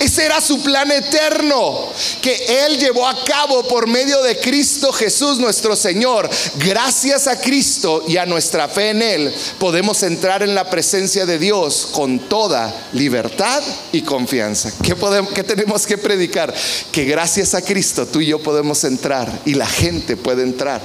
Ese 0.00 0.24
era 0.24 0.40
su 0.40 0.60
plan 0.62 0.90
eterno 0.90 1.88
que 2.20 2.66
Él 2.66 2.78
llevó 2.78 3.06
a 3.06 3.24
cabo 3.24 3.62
por 3.68 3.86
medio 3.86 4.20
de 4.22 4.36
Cristo 4.38 4.92
Jesús 4.92 5.38
nuestro 5.38 5.76
Señor. 5.76 6.28
Gracias 6.56 7.28
a 7.28 7.40
Cristo 7.40 8.02
y 8.08 8.16
a 8.16 8.26
nuestra 8.26 8.68
fe 8.68 8.90
en 8.90 9.02
Él 9.02 9.34
podemos 9.60 10.02
entrar 10.02 10.42
en 10.42 10.56
la 10.56 10.68
presencia 10.68 11.24
de 11.24 11.38
Dios 11.38 11.88
con 11.92 12.18
toda 12.18 12.88
libertad 12.94 13.62
y 13.92 14.02
confianza. 14.02 14.72
¿Qué, 14.82 14.96
podemos, 14.96 15.32
qué 15.32 15.44
tenemos 15.44 15.86
que 15.86 15.98
predicar? 15.98 16.52
Que 16.90 17.04
gracias 17.04 17.54
a 17.54 17.62
Cristo 17.62 18.06
tú 18.06 18.20
y 18.20 18.26
yo 18.26 18.42
podemos 18.42 18.82
entrar 18.82 19.30
y 19.44 19.54
la 19.54 19.66
gente 19.66 20.16
puede 20.16 20.42
entrar 20.42 20.80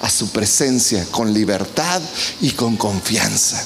a 0.00 0.10
su 0.10 0.30
presencia 0.30 1.06
con 1.10 1.32
libertad 1.32 2.00
y 2.40 2.50
con 2.52 2.76
confianza. 2.76 3.64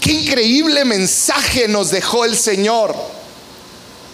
Qué 0.00 0.12
increíble 0.12 0.84
mensaje 0.84 1.68
nos 1.68 1.90
dejó 1.90 2.24
el 2.24 2.36
Señor. 2.36 2.94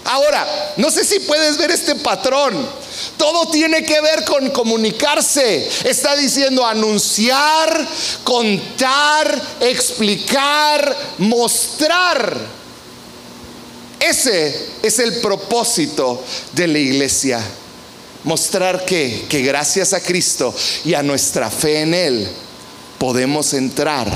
Ahora, 0.04 0.74
no 0.76 0.90
sé 0.90 1.04
si 1.04 1.20
puedes 1.20 1.56
ver 1.56 1.70
este 1.70 1.94
patrón. 1.96 2.68
Todo 3.16 3.48
tiene 3.50 3.84
que 3.84 4.00
ver 4.00 4.24
con 4.24 4.50
comunicarse. 4.50 5.68
Está 5.84 6.14
diciendo 6.14 6.66
anunciar, 6.66 7.88
contar, 8.22 9.40
explicar, 9.60 10.96
mostrar. 11.18 12.36
Ese 13.98 14.68
es 14.82 14.98
el 14.98 15.20
propósito 15.20 16.22
de 16.52 16.68
la 16.68 16.78
iglesia. 16.78 17.42
Mostrar 18.25 18.85
que, 18.85 19.26
que 19.28 19.43
gracias 19.43 19.93
a 19.93 20.00
Cristo 20.00 20.54
y 20.85 20.95
a 20.95 21.02
nuestra 21.02 21.50
fe 21.50 21.81
en 21.81 21.95
Él, 21.95 22.28
podemos 22.99 23.52
entrar 23.52 24.11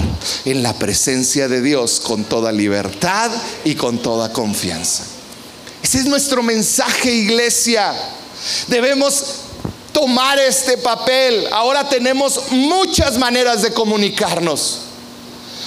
en 0.44 0.62
la 0.62 0.72
presencia 0.72 1.46
de 1.46 1.60
Dios 1.60 2.00
con 2.00 2.24
toda 2.24 2.50
libertad 2.50 3.30
y 3.64 3.74
con 3.74 3.98
toda 3.98 4.32
confianza. 4.32 5.04
Ese 5.82 5.98
es 5.98 6.04
nuestro 6.06 6.42
mensaje, 6.42 7.12
iglesia. 7.12 7.94
Debemos 8.66 9.24
tomar 9.92 10.38
este 10.38 10.78
papel. 10.78 11.46
Ahora 11.52 11.88
tenemos 11.88 12.50
muchas 12.50 13.18
maneras 13.18 13.62
de 13.62 13.72
comunicarnos 13.72 14.80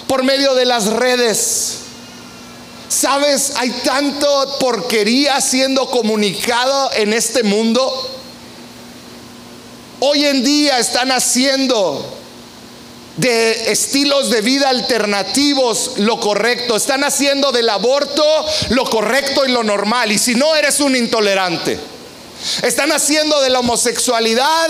por 0.07 0.23
medio 0.23 0.55
de 0.55 0.65
las 0.65 0.87
redes. 0.87 1.75
¿Sabes? 2.89 3.53
Hay 3.55 3.69
tanto 3.83 4.57
porquería 4.59 5.39
siendo 5.41 5.89
comunicado 5.89 6.91
en 6.93 7.13
este 7.13 7.43
mundo. 7.43 8.20
Hoy 10.03 10.25
en 10.25 10.43
día 10.43 10.79
están 10.79 11.11
haciendo 11.11 12.03
de 13.17 13.71
estilos 13.71 14.31
de 14.31 14.41
vida 14.41 14.67
alternativos 14.69 15.91
lo 15.97 16.19
correcto. 16.19 16.75
Están 16.75 17.03
haciendo 17.03 17.51
del 17.51 17.69
aborto 17.69 18.25
lo 18.69 18.83
correcto 18.85 19.45
y 19.45 19.51
lo 19.51 19.63
normal. 19.63 20.11
Y 20.11 20.17
si 20.17 20.33
no, 20.33 20.55
eres 20.55 20.79
un 20.79 20.95
intolerante. 20.95 21.79
Están 22.63 22.91
haciendo 22.91 23.39
de 23.41 23.51
la 23.51 23.59
homosexualidad 23.59 24.69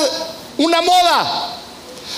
una 0.57 0.81
moda. 0.81 1.53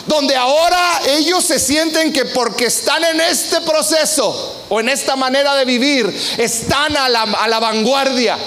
Donde 0.07 0.35
ahora 0.35 1.01
ellos 1.05 1.45
se 1.45 1.59
sienten 1.59 2.11
que 2.11 2.25
porque 2.25 2.65
están 2.65 3.03
en 3.03 3.21
este 3.21 3.61
proceso 3.61 4.55
o 4.69 4.79
en 4.79 4.89
esta 4.89 5.15
manera 5.15 5.55
de 5.55 5.65
vivir, 5.65 6.35
están 6.39 6.97
a 6.97 7.07
la, 7.07 7.59
vanguardia. 7.59 8.39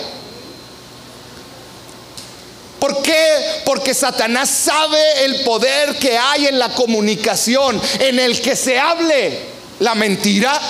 ¿Por 2.78 3.02
qué? 3.02 3.62
Porque 3.64 3.95
Satanás 3.95 4.50
sabe 4.50 5.25
el 5.25 5.40
poder 5.40 5.97
que 5.97 6.16
hay 6.18 6.47
en 6.47 6.59
la 6.59 6.75
comunicación, 6.75 7.80
en 8.00 8.18
el 8.18 8.40
que 8.40 8.54
se 8.54 8.78
hable 8.78 9.38
la 9.80 9.95
mentira. 9.95 10.61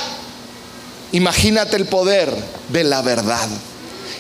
Imagínate 1.12 1.76
el 1.76 1.86
poder 1.86 2.32
de 2.68 2.84
la 2.84 3.02
verdad. 3.02 3.48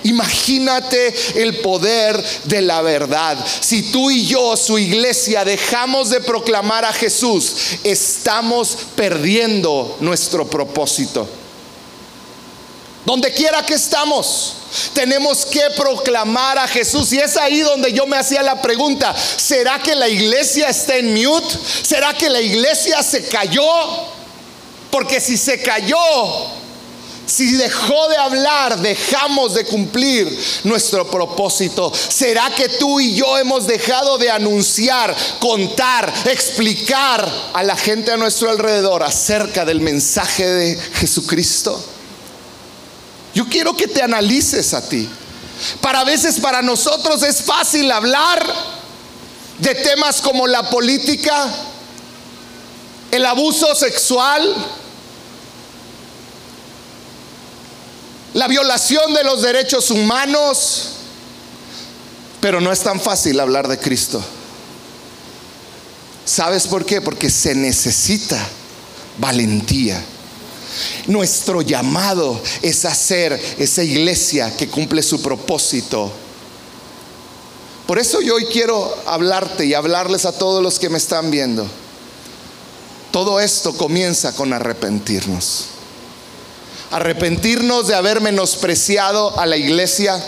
Imagínate 0.02 1.14
el 1.34 1.56
poder 1.58 2.22
de 2.44 2.62
la 2.62 2.80
verdad. 2.82 3.36
Si 3.60 3.90
tú 3.90 4.10
y 4.10 4.26
yo, 4.26 4.56
su 4.56 4.78
iglesia, 4.78 5.44
dejamos 5.44 6.10
de 6.10 6.20
proclamar 6.20 6.84
a 6.84 6.92
Jesús, 6.92 7.54
estamos 7.82 8.78
perdiendo 8.94 9.96
nuestro 10.00 10.46
propósito. 10.46 11.28
Donde 13.06 13.32
quiera 13.32 13.64
que 13.64 13.74
estamos, 13.74 14.54
tenemos 14.92 15.46
que 15.46 15.62
proclamar 15.76 16.58
a 16.58 16.66
Jesús. 16.66 17.12
Y 17.12 17.20
es 17.20 17.36
ahí 17.36 17.60
donde 17.60 17.92
yo 17.92 18.04
me 18.04 18.16
hacía 18.16 18.42
la 18.42 18.60
pregunta, 18.60 19.14
¿será 19.14 19.78
que 19.78 19.94
la 19.94 20.08
iglesia 20.08 20.68
está 20.68 20.96
en 20.96 21.14
mute? 21.14 21.56
¿Será 21.82 22.14
que 22.14 22.28
la 22.28 22.40
iglesia 22.40 23.00
se 23.04 23.28
cayó? 23.28 23.62
Porque 24.90 25.20
si 25.20 25.36
se 25.36 25.62
cayó, 25.62 25.96
si 27.26 27.52
dejó 27.52 28.08
de 28.08 28.16
hablar, 28.16 28.80
dejamos 28.80 29.54
de 29.54 29.64
cumplir 29.64 30.36
nuestro 30.64 31.08
propósito. 31.08 31.92
¿Será 31.94 32.50
que 32.56 32.68
tú 32.70 32.98
y 32.98 33.14
yo 33.14 33.38
hemos 33.38 33.68
dejado 33.68 34.18
de 34.18 34.32
anunciar, 34.32 35.14
contar, 35.38 36.12
explicar 36.24 37.30
a 37.52 37.62
la 37.62 37.76
gente 37.76 38.10
a 38.10 38.16
nuestro 38.16 38.50
alrededor 38.50 39.04
acerca 39.04 39.64
del 39.64 39.80
mensaje 39.80 40.44
de 40.44 40.76
Jesucristo? 40.94 41.95
Yo 43.36 43.46
quiero 43.50 43.76
que 43.76 43.86
te 43.86 44.00
analices 44.00 44.72
a 44.72 44.88
ti. 44.88 45.06
Para 45.82 46.04
veces 46.04 46.40
para 46.40 46.62
nosotros 46.62 47.22
es 47.22 47.42
fácil 47.42 47.92
hablar 47.92 48.42
de 49.58 49.74
temas 49.74 50.22
como 50.22 50.46
la 50.46 50.70
política, 50.70 51.46
el 53.10 53.26
abuso 53.26 53.74
sexual, 53.74 54.54
la 58.32 58.48
violación 58.48 59.12
de 59.12 59.24
los 59.24 59.42
derechos 59.42 59.90
humanos, 59.90 60.92
pero 62.40 62.62
no 62.62 62.72
es 62.72 62.80
tan 62.80 62.98
fácil 62.98 63.38
hablar 63.38 63.68
de 63.68 63.78
Cristo. 63.78 64.24
¿Sabes 66.24 66.66
por 66.66 66.86
qué? 66.86 67.02
Porque 67.02 67.28
se 67.28 67.54
necesita 67.54 68.42
valentía. 69.18 70.02
Nuestro 71.06 71.62
llamado 71.62 72.40
es 72.62 72.84
hacer 72.84 73.40
esa 73.58 73.82
iglesia 73.82 74.56
que 74.56 74.68
cumple 74.68 75.02
su 75.02 75.22
propósito. 75.22 76.10
Por 77.86 77.98
eso 77.98 78.20
yo 78.20 78.34
hoy 78.34 78.46
quiero 78.46 78.96
hablarte 79.06 79.64
y 79.64 79.74
hablarles 79.74 80.24
a 80.24 80.32
todos 80.32 80.62
los 80.62 80.78
que 80.78 80.88
me 80.88 80.98
están 80.98 81.30
viendo. 81.30 81.66
Todo 83.12 83.38
esto 83.38 83.76
comienza 83.76 84.34
con 84.34 84.52
arrepentirnos. 84.52 85.66
Arrepentirnos 86.90 87.86
de 87.86 87.94
haber 87.94 88.20
menospreciado 88.20 89.38
a 89.38 89.46
la 89.46 89.56
iglesia, 89.56 90.22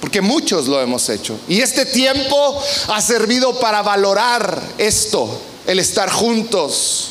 porque 0.00 0.20
muchos 0.20 0.68
lo 0.68 0.80
hemos 0.80 1.08
hecho. 1.08 1.38
Y 1.48 1.60
este 1.60 1.86
tiempo 1.86 2.62
ha 2.88 3.00
servido 3.00 3.58
para 3.58 3.82
valorar 3.82 4.62
esto, 4.76 5.28
el 5.66 5.78
estar 5.78 6.10
juntos, 6.10 7.08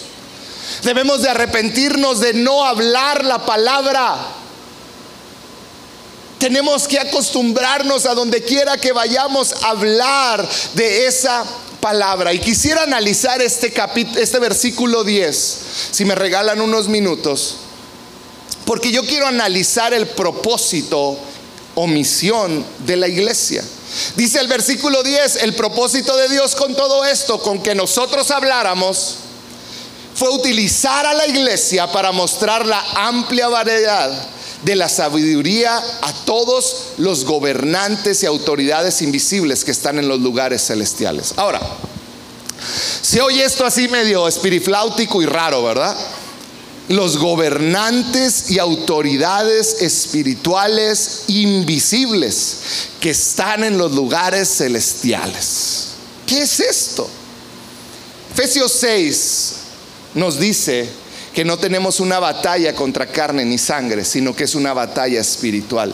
Debemos 0.83 1.21
de 1.21 1.29
arrepentirnos 1.29 2.19
de 2.19 2.33
no 2.33 2.65
hablar 2.65 3.23
la 3.25 3.45
palabra. 3.45 4.15
Tenemos 6.39 6.87
que 6.87 6.99
acostumbrarnos 6.99 8.05
a 8.05 8.13
donde 8.13 8.43
quiera 8.43 8.77
que 8.77 8.91
vayamos 8.91 9.53
a 9.63 9.69
hablar 9.69 10.47
de 10.75 11.07
esa 11.07 11.43
palabra. 11.79 12.33
Y 12.33 12.39
quisiera 12.39 12.83
analizar 12.83 13.41
este, 13.41 13.73
este 14.17 14.39
versículo 14.39 15.03
10, 15.03 15.59
si 15.91 16.05
me 16.05 16.15
regalan 16.15 16.61
unos 16.61 16.87
minutos, 16.87 17.55
porque 18.65 18.91
yo 18.91 19.03
quiero 19.05 19.27
analizar 19.27 19.93
el 19.93 20.07
propósito 20.07 21.17
o 21.75 21.87
misión 21.87 22.65
de 22.85 22.97
la 22.97 23.07
iglesia. 23.07 23.63
Dice 24.15 24.39
el 24.39 24.47
versículo 24.47 25.01
10, 25.03 25.37
el 25.37 25.53
propósito 25.53 26.15
de 26.17 26.29
Dios 26.29 26.55
con 26.55 26.75
todo 26.75 27.05
esto, 27.05 27.39
con 27.39 27.63
que 27.63 27.73
nosotros 27.73 28.29
habláramos, 28.31 29.15
fue 30.17 30.29
utilizar 30.31 31.05
a 31.05 31.13
la 31.13 31.27
iglesia 31.27 31.91
para 31.91 32.11
mostrar 32.11 32.65
la 32.65 32.83
amplia 32.95 33.49
variedad 33.49 34.11
de 34.63 34.75
la 34.75 34.89
sabiduría 34.89 35.77
a 35.77 36.11
todos 36.25 36.93
los 36.97 37.23
gobernantes 37.23 38.23
y 38.23 38.25
autoridades 38.25 39.03
invisibles 39.03 39.63
que 39.63 39.69
están 39.69 39.99
en 39.99 40.07
los 40.07 40.19
lugares 40.19 40.65
celestiales. 40.65 41.35
Ahora, 41.37 41.61
se 43.03 43.21
oye 43.21 43.45
esto 43.45 43.63
así 43.63 43.87
medio 43.89 44.27
espirifláutico 44.27 45.21
y 45.21 45.27
raro, 45.27 45.63
¿verdad? 45.63 45.95
Los 46.89 47.17
gobernantes 47.17 48.49
y 48.49 48.57
autoridades 48.57 49.83
espirituales 49.83 51.25
invisibles 51.27 52.57
que 52.99 53.11
están 53.11 53.63
en 53.63 53.77
los 53.77 53.91
lugares 53.91 54.49
celestiales. 54.57 55.89
¿Qué 56.25 56.41
es 56.41 56.59
esto? 56.59 57.07
Efesios 58.33 58.71
6, 58.79 59.53
nos 60.17 60.39
dice 60.39 60.89
que 61.33 61.45
no 61.45 61.57
tenemos 61.57 61.99
una 61.99 62.19
batalla 62.19 62.73
contra 62.73 63.05
carne 63.05 63.45
ni 63.45 63.59
sangre, 63.59 64.03
sino 64.03 64.35
que 64.35 64.45
es 64.45 64.55
una 64.55 64.73
batalla 64.73 65.21
espiritual. 65.21 65.93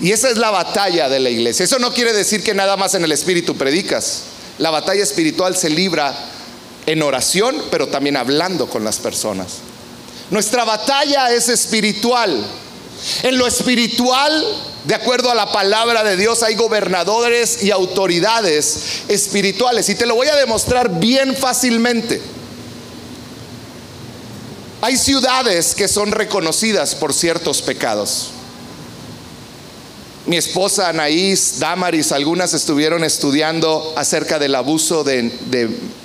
Y 0.00 0.10
esa 0.10 0.28
es 0.28 0.36
la 0.36 0.50
batalla 0.50 1.08
de 1.08 1.20
la 1.20 1.30
iglesia. 1.30 1.64
Eso 1.64 1.78
no 1.78 1.92
quiere 1.92 2.12
decir 2.12 2.42
que 2.42 2.52
nada 2.52 2.76
más 2.76 2.94
en 2.94 3.04
el 3.04 3.12
espíritu 3.12 3.56
predicas. 3.56 4.22
La 4.58 4.70
batalla 4.70 5.04
espiritual 5.04 5.56
se 5.56 5.70
libra 5.70 6.12
en 6.86 7.02
oración, 7.02 7.62
pero 7.70 7.86
también 7.86 8.16
hablando 8.16 8.68
con 8.68 8.82
las 8.82 8.98
personas. 8.98 9.58
Nuestra 10.30 10.64
batalla 10.64 11.32
es 11.32 11.48
espiritual. 11.48 12.44
En 13.22 13.38
lo 13.38 13.46
espiritual, 13.46 14.44
de 14.84 14.94
acuerdo 14.96 15.30
a 15.30 15.34
la 15.36 15.52
palabra 15.52 16.02
de 16.02 16.16
Dios, 16.16 16.42
hay 16.42 16.56
gobernadores 16.56 17.62
y 17.62 17.70
autoridades 17.70 19.02
espirituales. 19.06 19.88
Y 19.88 19.94
te 19.94 20.06
lo 20.06 20.16
voy 20.16 20.26
a 20.26 20.34
demostrar 20.34 20.98
bien 20.98 21.36
fácilmente. 21.36 22.20
Hay 24.86 24.96
ciudades 24.98 25.74
que 25.74 25.88
son 25.88 26.12
reconocidas 26.12 26.94
por 26.94 27.12
ciertos 27.12 27.60
pecados. 27.60 28.28
Mi 30.26 30.36
esposa 30.36 30.88
Anaís, 30.88 31.58
Damaris, 31.58 32.12
algunas 32.12 32.54
estuvieron 32.54 33.02
estudiando 33.02 33.94
acerca 33.96 34.38
del 34.38 34.54
abuso 34.54 35.02
de, 35.02 35.32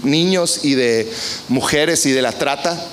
niños 0.01 0.61
y 0.63 0.73
de 0.73 1.13
mujeres 1.47 2.07
y 2.07 2.11
de 2.11 2.23
la 2.23 2.31
trata. 2.31 2.83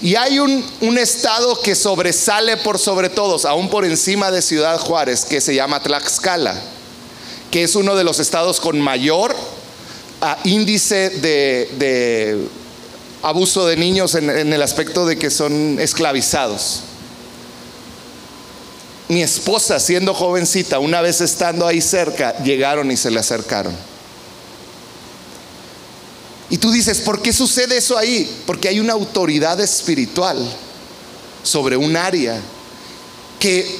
Y 0.00 0.14
hay 0.14 0.38
un, 0.38 0.62
estado 0.96 1.60
que 1.60 1.74
sobresale 1.74 2.56
por 2.58 2.78
sobre 2.78 3.08
todos, 3.08 3.46
aún 3.46 3.68
por 3.68 3.84
encima 3.84 4.30
de 4.30 4.42
Ciudad 4.42 4.78
Juárez, 4.78 5.24
que 5.24 5.40
se 5.40 5.56
llama 5.56 5.82
Tlaxcala, 5.82 6.54
que 7.50 7.64
es 7.64 7.74
uno 7.74 7.96
de 7.96 8.04
los 8.04 8.20
estados 8.20 8.60
con 8.60 8.80
mayor 8.80 9.34
ah, 10.20 10.38
índice 10.44 11.10
de, 11.10 12.48
abuso 13.22 13.66
de 13.66 13.76
niños 13.76 14.14
en, 14.14 14.30
el 14.30 14.62
aspecto 14.62 15.06
de 15.06 15.18
que 15.18 15.30
son 15.30 15.78
esclavizados. 15.78 16.80
Mi 19.08 19.22
esposa, 19.22 19.80
siendo 19.80 20.14
jovencita, 20.14 20.78
una 20.78 21.00
vez 21.00 21.20
estando 21.20 21.66
ahí 21.66 21.80
cerca, 21.80 22.36
llegaron 22.42 22.90
y 22.90 22.96
se 22.96 23.10
le 23.10 23.20
acercaron. 23.20 23.74
Y 26.48 26.58
tú 26.58 26.70
dices, 26.70 27.00
¿por 27.00 27.20
qué 27.20 27.32
sucede 27.32 27.76
eso 27.76 27.98
ahí? 27.98 28.42
Porque 28.46 28.68
hay 28.68 28.80
una 28.80 28.92
autoridad 28.92 29.60
espiritual 29.60 30.38
sobre 31.42 31.76
un 31.76 31.96
área 31.96 32.40
que, 33.38 33.78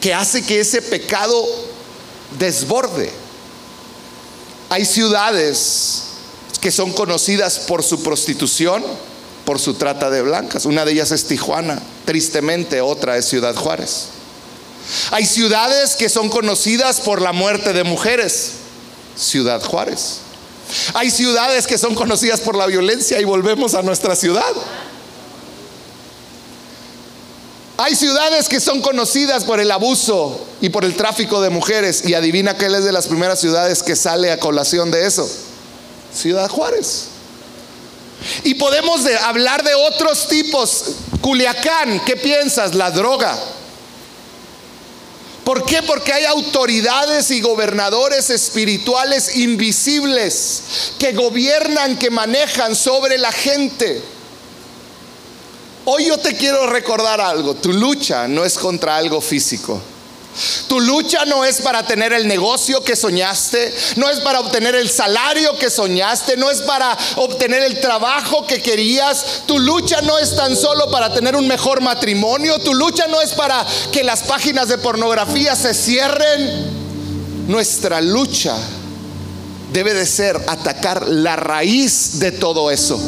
que 0.00 0.14
hace 0.14 0.42
que 0.42 0.60
ese 0.60 0.82
pecado 0.82 1.46
desborde. 2.38 3.10
Hay 4.68 4.84
ciudades 4.84 6.11
que 6.62 6.70
son 6.70 6.92
conocidas 6.92 7.58
por 7.58 7.82
su 7.82 8.04
prostitución, 8.04 8.84
por 9.44 9.58
su 9.58 9.74
trata 9.74 10.10
de 10.10 10.22
blancas. 10.22 10.64
Una 10.64 10.84
de 10.84 10.92
ellas 10.92 11.10
es 11.10 11.24
Tijuana, 11.24 11.82
tristemente 12.04 12.80
otra 12.80 13.16
es 13.16 13.24
Ciudad 13.26 13.56
Juárez. 13.56 14.06
Hay 15.10 15.26
ciudades 15.26 15.96
que 15.96 16.08
son 16.08 16.28
conocidas 16.28 17.00
por 17.00 17.20
la 17.20 17.32
muerte 17.32 17.72
de 17.72 17.82
mujeres, 17.82 18.52
Ciudad 19.16 19.60
Juárez. 19.60 20.18
Hay 20.94 21.10
ciudades 21.10 21.66
que 21.66 21.78
son 21.78 21.96
conocidas 21.96 22.40
por 22.40 22.56
la 22.56 22.66
violencia 22.66 23.20
y 23.20 23.24
volvemos 23.24 23.74
a 23.74 23.82
nuestra 23.82 24.14
ciudad. 24.14 24.52
Hay 27.76 27.96
ciudades 27.96 28.48
que 28.48 28.60
son 28.60 28.80
conocidas 28.80 29.42
por 29.42 29.58
el 29.58 29.72
abuso 29.72 30.46
y 30.60 30.68
por 30.68 30.84
el 30.84 30.94
tráfico 30.94 31.42
de 31.42 31.50
mujeres. 31.50 32.04
Y 32.06 32.14
adivina 32.14 32.56
qué 32.56 32.66
es 32.66 32.84
de 32.84 32.92
las 32.92 33.08
primeras 33.08 33.40
ciudades 33.40 33.82
que 33.82 33.96
sale 33.96 34.30
a 34.30 34.38
colación 34.38 34.92
de 34.92 35.06
eso. 35.06 35.28
Ciudad 36.14 36.48
Juárez. 36.48 37.08
Y 38.44 38.54
podemos 38.54 39.02
hablar 39.22 39.64
de 39.64 39.74
otros 39.74 40.28
tipos. 40.28 40.84
Culiacán, 41.20 42.04
¿qué 42.04 42.16
piensas? 42.16 42.74
La 42.74 42.90
droga. 42.90 43.38
¿Por 45.44 45.64
qué? 45.64 45.82
Porque 45.82 46.12
hay 46.12 46.24
autoridades 46.24 47.30
y 47.32 47.40
gobernadores 47.40 48.30
espirituales 48.30 49.36
invisibles 49.36 50.62
que 50.98 51.12
gobiernan, 51.12 51.98
que 51.98 52.10
manejan 52.10 52.76
sobre 52.76 53.18
la 53.18 53.32
gente. 53.32 54.02
Hoy 55.84 56.06
yo 56.06 56.18
te 56.18 56.36
quiero 56.36 56.68
recordar 56.68 57.20
algo, 57.20 57.54
tu 57.54 57.72
lucha 57.72 58.28
no 58.28 58.44
es 58.44 58.56
contra 58.56 58.96
algo 58.96 59.20
físico. 59.20 59.82
Tu 60.68 60.80
lucha 60.80 61.24
no 61.26 61.44
es 61.44 61.60
para 61.60 61.86
tener 61.86 62.12
el 62.12 62.26
negocio 62.26 62.82
que 62.82 62.96
soñaste, 62.96 63.74
no 63.96 64.08
es 64.08 64.20
para 64.20 64.40
obtener 64.40 64.74
el 64.74 64.88
salario 64.88 65.56
que 65.58 65.70
soñaste, 65.70 66.36
no 66.36 66.50
es 66.50 66.62
para 66.62 66.96
obtener 67.16 67.62
el 67.62 67.80
trabajo 67.80 68.46
que 68.46 68.62
querías. 68.62 69.42
Tu 69.46 69.58
lucha 69.58 70.00
no 70.02 70.18
es 70.18 70.34
tan 70.34 70.56
solo 70.56 70.90
para 70.90 71.12
tener 71.12 71.36
un 71.36 71.46
mejor 71.46 71.80
matrimonio, 71.80 72.58
tu 72.58 72.74
lucha 72.74 73.06
no 73.08 73.20
es 73.20 73.32
para 73.32 73.66
que 73.90 74.02
las 74.02 74.22
páginas 74.22 74.68
de 74.68 74.78
pornografía 74.78 75.54
se 75.54 75.74
cierren. 75.74 76.82
Nuestra 77.48 78.00
lucha 78.00 78.56
debe 79.72 79.94
de 79.94 80.06
ser 80.06 80.36
atacar 80.46 81.08
la 81.08 81.36
raíz 81.36 82.18
de 82.18 82.32
todo 82.32 82.70
eso. 82.70 82.98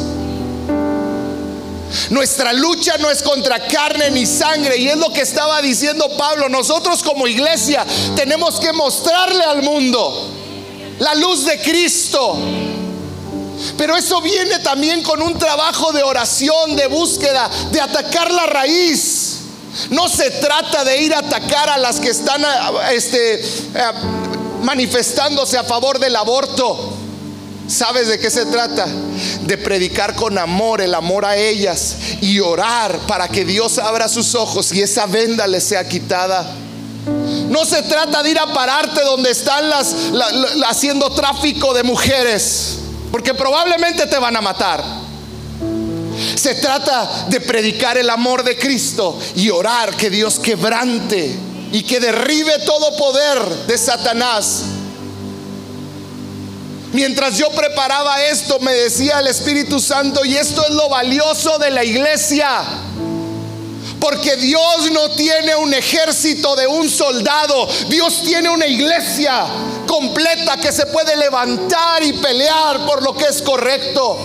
Nuestra 2.10 2.52
lucha 2.52 2.96
no 2.98 3.10
es 3.10 3.22
contra 3.22 3.66
carne 3.66 4.10
ni 4.10 4.26
sangre. 4.26 4.76
Y 4.76 4.88
es 4.88 4.96
lo 4.96 5.12
que 5.12 5.22
estaba 5.22 5.60
diciendo 5.62 6.08
Pablo. 6.16 6.48
Nosotros 6.48 7.02
como 7.02 7.26
iglesia 7.26 7.84
tenemos 8.16 8.60
que 8.60 8.72
mostrarle 8.72 9.44
al 9.44 9.62
mundo 9.62 10.30
la 10.98 11.14
luz 11.14 11.44
de 11.44 11.60
Cristo. 11.60 12.36
Pero 13.76 13.96
eso 13.96 14.20
viene 14.20 14.58
también 14.58 15.02
con 15.02 15.22
un 15.22 15.38
trabajo 15.38 15.92
de 15.92 16.02
oración, 16.02 16.76
de 16.76 16.86
búsqueda, 16.86 17.50
de 17.70 17.80
atacar 17.80 18.30
la 18.30 18.46
raíz. 18.46 19.38
No 19.90 20.08
se 20.08 20.30
trata 20.30 20.84
de 20.84 21.02
ir 21.02 21.14
a 21.14 21.18
atacar 21.18 21.68
a 21.68 21.78
las 21.78 21.98
que 21.98 22.10
están 22.10 22.44
este, 22.92 23.42
manifestándose 24.62 25.58
a 25.58 25.64
favor 25.64 25.98
del 25.98 26.14
aborto. 26.16 26.93
¿Sabes 27.66 28.08
de 28.08 28.18
qué 28.18 28.30
se 28.30 28.44
trata? 28.46 28.86
De 29.42 29.56
predicar 29.56 30.14
con 30.14 30.36
amor, 30.36 30.80
el 30.82 30.94
amor 30.94 31.24
a 31.24 31.36
ellas 31.36 31.96
y 32.20 32.38
orar 32.40 32.98
para 33.06 33.28
que 33.28 33.44
Dios 33.44 33.78
abra 33.78 34.08
sus 34.08 34.34
ojos 34.34 34.70
y 34.72 34.82
esa 34.82 35.06
venda 35.06 35.46
les 35.46 35.64
sea 35.64 35.88
quitada. 35.88 36.46
No 37.48 37.64
se 37.64 37.82
trata 37.82 38.22
de 38.22 38.30
ir 38.30 38.38
a 38.38 38.52
pararte 38.52 39.00
donde 39.02 39.30
están 39.30 39.68
las, 39.70 39.94
haciendo 40.68 41.10
tráfico 41.10 41.72
de 41.72 41.82
mujeres, 41.82 42.78
porque 43.10 43.32
probablemente 43.32 44.06
te 44.06 44.18
van 44.18 44.36
a 44.36 44.40
matar. 44.40 44.84
Se 46.36 46.54
trata 46.56 47.26
de 47.28 47.40
predicar 47.40 47.96
el 47.96 48.10
amor 48.10 48.44
de 48.44 48.56
Cristo 48.58 49.18
y 49.36 49.50
orar 49.50 49.96
que 49.96 50.10
Dios 50.10 50.38
quebrante 50.38 51.34
y 51.72 51.82
que 51.82 51.98
derribe 51.98 52.58
todo 52.64 52.96
poder 52.96 53.66
de 53.66 53.78
Satanás 53.78 54.64
Mientras 56.94 57.36
yo 57.36 57.50
preparaba 57.50 58.22
esto, 58.22 58.60
me 58.60 58.72
decía 58.72 59.18
el 59.18 59.26
Espíritu 59.26 59.80
Santo, 59.80 60.24
y 60.24 60.36
esto 60.36 60.64
es 60.64 60.70
lo 60.70 60.88
valioso 60.88 61.58
de 61.58 61.72
la 61.72 61.82
iglesia. 61.82 62.62
Porque 63.98 64.36
Dios 64.36 64.92
no 64.92 65.10
tiene 65.10 65.56
un 65.56 65.74
ejército 65.74 66.54
de 66.54 66.68
un 66.68 66.88
soldado. 66.88 67.66
Dios 67.88 68.22
tiene 68.22 68.48
una 68.48 68.68
iglesia 68.68 69.44
completa 69.88 70.56
que 70.56 70.70
se 70.70 70.86
puede 70.86 71.16
levantar 71.16 72.00
y 72.04 72.12
pelear 72.12 72.86
por 72.86 73.02
lo 73.02 73.12
que 73.12 73.24
es 73.24 73.42
correcto. 73.42 74.16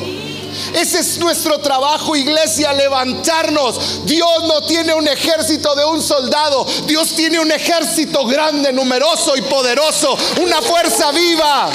Ese 0.76 1.00
es 1.00 1.18
nuestro 1.18 1.58
trabajo, 1.58 2.16
iglesia, 2.16 2.72
levantarnos. 2.74 4.06
Dios 4.06 4.44
no 4.44 4.62
tiene 4.62 4.94
un 4.94 5.08
ejército 5.08 5.74
de 5.74 5.86
un 5.86 6.04
soldado. 6.04 6.68
Dios 6.86 7.16
tiene 7.16 7.40
un 7.40 7.52
ejército 7.52 8.28
grande, 8.28 8.72
numeroso 8.72 9.36
y 9.36 9.42
poderoso. 9.42 10.16
Una 10.40 10.62
fuerza 10.62 11.12
viva. 11.12 11.72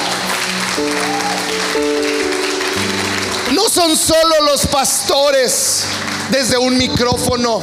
No 3.53 3.69
son 3.69 3.95
solo 3.95 4.41
los 4.51 4.65
pastores 4.67 5.83
desde 6.29 6.57
un 6.57 6.77
micrófono. 6.77 7.61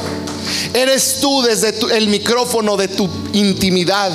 Eres 0.73 1.17
tú 1.21 1.43
desde 1.43 1.75
el 1.95 2.07
micrófono 2.07 2.75
de 2.75 2.87
tu 2.87 3.07
intimidad. 3.33 4.11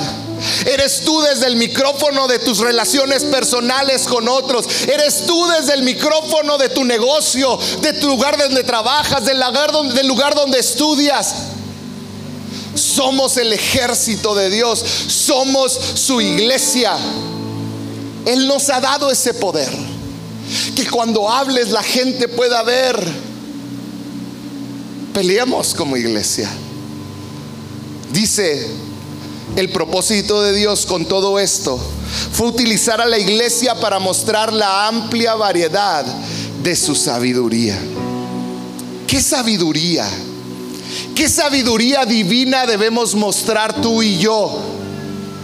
Eres 0.65 1.01
tú 1.05 1.21
desde 1.21 1.47
el 1.47 1.55
micrófono 1.55 2.27
de 2.27 2.39
tus 2.39 2.59
relaciones 2.59 3.23
personales 3.23 4.03
con 4.03 4.27
otros. 4.27 4.65
Eres 4.87 5.25
tú 5.25 5.47
desde 5.47 5.75
el 5.75 5.83
micrófono 5.83 6.57
de 6.57 6.69
tu 6.69 6.83
negocio, 6.83 7.57
de 7.81 7.93
tu 7.93 8.07
lugar 8.07 8.37
donde 8.37 8.63
trabajas, 8.63 9.25
del 9.25 9.39
lugar 9.39 9.71
donde, 9.71 9.93
del 9.93 10.07
lugar 10.07 10.35
donde 10.35 10.59
estudias. 10.59 11.35
Somos 12.75 13.37
el 13.37 13.53
ejército 13.53 14.35
de 14.35 14.49
Dios. 14.49 14.83
Somos 15.07 15.79
su 15.95 16.19
iglesia. 16.19 16.97
Él 18.29 18.47
nos 18.47 18.69
ha 18.69 18.79
dado 18.79 19.09
ese 19.09 19.33
poder. 19.33 19.69
Que 20.75 20.87
cuando 20.87 21.29
hables 21.29 21.71
la 21.71 21.83
gente 21.83 22.27
pueda 22.27 22.61
ver. 22.63 22.95
Peleemos 25.13 25.73
como 25.73 25.97
iglesia. 25.97 26.49
Dice 28.11 28.67
el 29.55 29.69
propósito 29.69 30.41
de 30.43 30.53
Dios 30.53 30.85
con 30.85 31.05
todo 31.05 31.39
esto 31.39 31.79
fue 32.31 32.47
utilizar 32.47 33.01
a 33.01 33.05
la 33.05 33.17
iglesia 33.17 33.75
para 33.75 33.99
mostrar 33.99 34.53
la 34.53 34.87
amplia 34.87 35.33
variedad 35.35 36.05
de 36.63 36.75
su 36.75 36.95
sabiduría. 36.95 37.77
¿Qué 39.07 39.21
sabiduría? 39.21 40.07
¿Qué 41.15 41.27
sabiduría 41.27 42.05
divina 42.05 42.65
debemos 42.65 43.15
mostrar 43.15 43.81
tú 43.81 44.01
y 44.03 44.17
yo? 44.17 44.55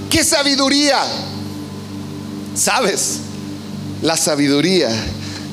¿Qué 0.09 0.23
sabiduría? 0.23 0.99
¿Sabes? 2.55 3.19
La 4.01 4.17
sabiduría 4.17 4.89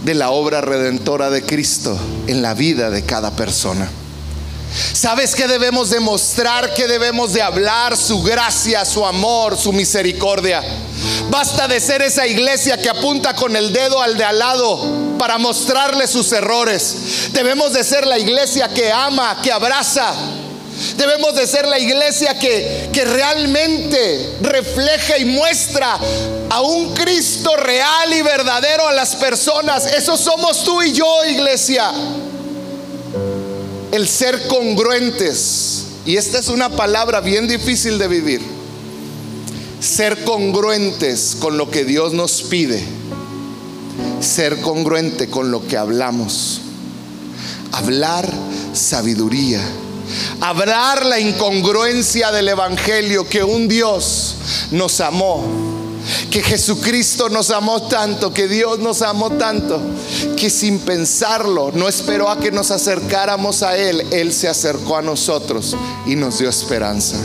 de 0.05 0.15
la 0.15 0.31
obra 0.31 0.61
redentora 0.61 1.31
de 1.31 1.43
Cristo 1.43 1.99
en 2.27 2.43
la 2.43 2.55
vida 2.55 2.91
de 2.91 3.05
cada 3.05 3.33
persona. 3.33 3.88
¿Sabes 4.95 5.35
qué 5.35 5.49
debemos 5.49 5.91
demostrar? 5.91 6.73
¿Qué 6.75 6.87
debemos 6.87 7.33
de 7.33 7.43
hablar? 7.43 7.97
Su 7.97 8.23
gracia, 8.23 8.85
su 8.85 9.05
amor, 9.05 9.59
su 9.59 9.73
misericordia. 9.73 10.62
Basta 11.29 11.69
de 11.69 11.81
ser 11.81 12.03
esa 12.03 12.27
iglesia 12.27 12.81
que 12.81 12.88
apunta 12.88 13.35
con 13.35 13.55
el 13.55 13.73
dedo 13.73 14.01
al 14.01 14.17
de 14.17 14.25
al 14.25 14.38
lado 14.38 15.17
para 15.19 15.38
mostrarle 15.38 16.07
sus 16.07 16.33
errores. 16.33 17.31
Debemos 17.33 17.73
de 17.73 17.85
ser 17.85 18.07
la 18.07 18.19
iglesia 18.19 18.69
que 18.69 18.91
ama, 18.91 19.41
que 19.43 19.53
abraza. 19.53 20.15
Debemos 20.96 21.35
de 21.35 21.46
ser 21.46 21.66
la 21.66 21.78
iglesia 21.78 22.38
que, 22.38 22.88
que 22.92 23.04
realmente 23.04 24.37
refleja 24.40 25.18
y 25.18 25.24
muestra 25.24 25.98
a 26.50 26.61
un 26.62 26.94
Cristo 26.94 27.56
real 27.56 28.12
y 28.12 28.22
verdadero 28.22 28.87
a 28.88 28.92
las 28.92 29.16
personas. 29.16 29.87
Eso 29.87 30.16
somos 30.16 30.64
tú 30.64 30.82
y 30.82 30.92
yo, 30.92 31.24
iglesia 31.24 31.92
el 33.92 34.08
ser 34.08 34.48
congruentes. 34.48 35.85
Y 36.04 36.16
esta 36.16 36.38
es 36.38 36.48
una 36.48 36.70
palabra 36.70 37.20
bien 37.20 37.46
difícil 37.46 37.98
de 37.98 38.08
vivir. 38.08 38.40
Ser 39.80 40.24
congruentes 40.24 41.37
con 41.38 41.58
lo 41.58 41.70
que 41.70 41.85
Dios 41.85 42.12
nos 42.12 42.42
pide. 42.42 42.82
Ser 44.20 44.61
congruente 44.62 45.28
con 45.28 45.50
lo 45.50 45.66
que 45.68 45.76
hablamos. 45.76 46.62
Hablar 47.70 48.28
sabiduría. 48.72 49.61
Hablar 50.41 51.07
la 51.07 51.21
incongruencia 51.21 52.31
del 52.33 52.49
Evangelio 52.49 53.29
que 53.29 53.43
un 53.45 53.69
Dios 53.69 54.37
nos 54.71 55.01
amó 55.01 55.73
que 56.31 56.43
Jesucristo 56.43 57.29
nos 57.29 57.51
amó 57.51 57.83
tanto, 57.83 58.33
que 58.33 58.49
Dios 58.49 58.79
nos 58.79 59.03
amó 59.03 59.31
tanto, 59.31 59.81
que 60.37 60.51
sin 60.51 60.81
pensarlo 60.81 61.71
no 61.75 61.88
esperó 61.88 62.29
a 62.29 62.38
que 62.38 62.51
nos 62.51 62.71
acercáramos 62.71 63.62
a 63.62 63.77
Él, 63.77 64.07
Él 64.11 64.33
se 64.33 64.49
acercó 64.49 64.97
a 64.97 65.03
nosotros 65.03 65.77
y 66.07 66.17
nos 66.17 66.38
dio 66.38 66.49
esperanza. 66.49 67.17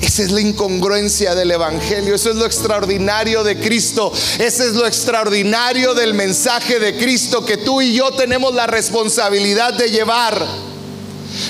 Esa 0.00 0.24
es 0.24 0.32
la 0.32 0.40
incongruencia 0.40 1.34
del 1.36 1.52
Evangelio, 1.52 2.16
eso 2.16 2.30
es 2.30 2.36
lo 2.36 2.44
extraordinario 2.44 3.44
de 3.44 3.58
Cristo, 3.60 4.12
ese 4.38 4.66
es 4.66 4.72
lo 4.72 4.84
extraordinario 4.84 5.94
del 5.94 6.12
mensaje 6.12 6.80
de 6.80 6.96
Cristo 6.96 7.46
que 7.46 7.58
tú 7.58 7.80
y 7.80 7.94
yo 7.94 8.10
tenemos 8.10 8.52
la 8.52 8.66
responsabilidad 8.66 9.74
de 9.74 9.90
llevar. 9.90 10.71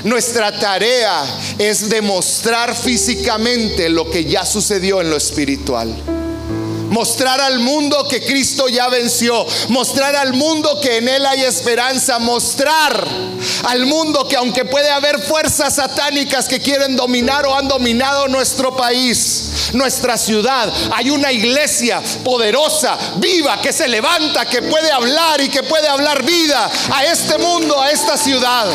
Nuestra 0.04 0.58
tarea 0.58 1.24
es 1.58 1.88
demostrar 1.88 2.76
físicamente 2.76 3.88
lo 3.88 4.10
que 4.10 4.24
ya 4.24 4.44
sucedió 4.44 5.00
en 5.00 5.10
lo 5.10 5.16
espiritual 5.16 6.21
mostrar 6.92 7.40
al 7.40 7.58
mundo 7.58 8.06
que 8.06 8.20
Cristo 8.22 8.68
ya 8.68 8.88
venció, 8.88 9.46
mostrar 9.68 10.14
al 10.14 10.34
mundo 10.34 10.78
que 10.80 10.98
en 10.98 11.08
Él 11.08 11.24
hay 11.24 11.42
esperanza, 11.42 12.18
mostrar 12.18 13.06
al 13.64 13.86
mundo 13.86 14.28
que 14.28 14.36
aunque 14.36 14.66
puede 14.66 14.90
haber 14.90 15.20
fuerzas 15.20 15.76
satánicas 15.76 16.48
que 16.48 16.60
quieren 16.60 16.94
dominar 16.94 17.46
o 17.46 17.56
han 17.56 17.66
dominado 17.66 18.28
nuestro 18.28 18.76
país, 18.76 19.70
nuestra 19.72 20.18
ciudad, 20.18 20.70
hay 20.92 21.10
una 21.10 21.32
iglesia 21.32 22.02
poderosa, 22.22 22.98
viva, 23.16 23.60
que 23.60 23.72
se 23.72 23.88
levanta, 23.88 24.44
que 24.44 24.60
puede 24.60 24.92
hablar 24.92 25.40
y 25.40 25.48
que 25.48 25.62
puede 25.62 25.88
hablar 25.88 26.22
vida 26.22 26.70
a 26.92 27.04
este 27.06 27.38
mundo, 27.38 27.80
a 27.80 27.90
esta 27.90 28.18
ciudad. 28.18 28.66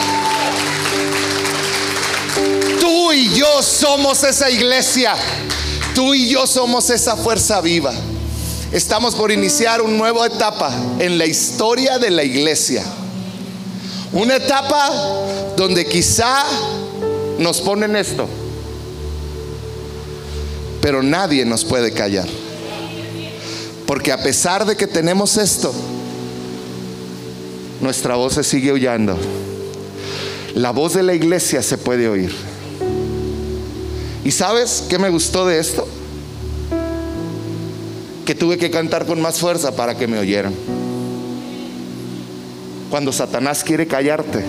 Tú 2.79 3.11
y 3.11 3.31
yo 3.35 3.61
somos 3.61 4.23
esa 4.23 4.49
iglesia. 4.49 5.15
Tú 5.97 6.13
y 6.13 6.29
yo 6.29 6.45
somos 6.45 6.91
esa 6.91 7.15
fuerza 7.15 7.59
viva. 7.59 7.91
Estamos 8.71 9.15
por 9.15 9.31
iniciar 9.31 9.81
una 9.81 9.97
nueva 9.97 10.27
etapa 10.27 10.71
en 10.99 11.17
la 11.17 11.25
historia 11.25 11.97
de 11.97 12.11
la 12.11 12.23
iglesia. 12.23 12.83
Una 14.13 14.35
etapa 14.35 14.91
donde 15.55 15.87
quizá 15.87 16.43
nos 17.39 17.61
ponen 17.61 17.95
esto, 17.95 18.27
pero 20.81 21.01
nadie 21.01 21.43
nos 21.45 21.65
puede 21.65 21.91
callar. 21.91 22.27
Porque 23.87 24.11
a 24.11 24.21
pesar 24.21 24.67
de 24.67 24.77
que 24.77 24.85
tenemos 24.85 25.35
esto, 25.35 25.73
nuestra 27.81 28.17
voz 28.17 28.35
se 28.35 28.43
sigue 28.43 28.71
oyendo. 28.71 29.17
La 30.53 30.69
voz 30.69 30.93
de 30.93 31.01
la 31.01 31.15
iglesia 31.15 31.63
se 31.63 31.79
puede 31.79 32.07
oír. 32.07 32.46
¿Y 34.27 34.31
sabes 34.31 34.83
qué 34.89 34.99
me 34.99 35.09
gustó 35.09 35.47
de 35.47 35.57
esto? 35.57 35.87
que 38.25 38.35
tuve 38.35 38.57
que 38.57 38.69
cantar 38.69 39.05
con 39.05 39.21
más 39.21 39.39
fuerza 39.39 39.73
para 39.77 39.95
que 39.95 40.05
me 40.05 40.19
oyeran. 40.19 40.53
Cuando 42.89 43.13
Satanás 43.13 43.63
quiere 43.63 43.87
callarte, 43.87 44.43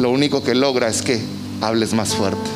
lo 0.00 0.10
único 0.10 0.42
que 0.42 0.56
logra 0.56 0.88
es 0.88 1.00
que 1.00 1.20
hables 1.60 1.94
más 1.94 2.16
fuerte. 2.16 2.50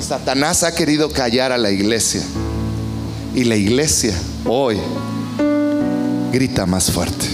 Satanás 0.00 0.62
ha 0.62 0.72
querido 0.72 1.10
callar 1.10 1.50
a 1.50 1.58
la 1.58 1.72
iglesia. 1.72 2.22
Y 3.34 3.42
la 3.42 3.56
iglesia 3.56 4.14
hoy 4.44 4.78
grita 6.30 6.64
más 6.64 6.92
fuerte. 6.92 7.26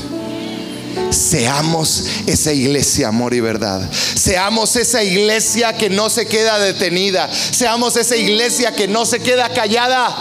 Seamos 1.10 2.04
esa 2.26 2.52
iglesia, 2.52 3.08
amor 3.08 3.34
y 3.34 3.40
verdad. 3.40 3.90
Seamos 3.92 4.76
esa 4.76 5.02
iglesia 5.02 5.76
que 5.76 5.90
no 5.90 6.08
se 6.10 6.26
queda 6.26 6.58
detenida. 6.58 7.30
Seamos 7.32 7.96
esa 7.96 8.16
iglesia 8.16 8.74
que 8.74 8.88
no 8.88 9.04
se 9.04 9.20
queda 9.20 9.48
callada. 9.50 10.16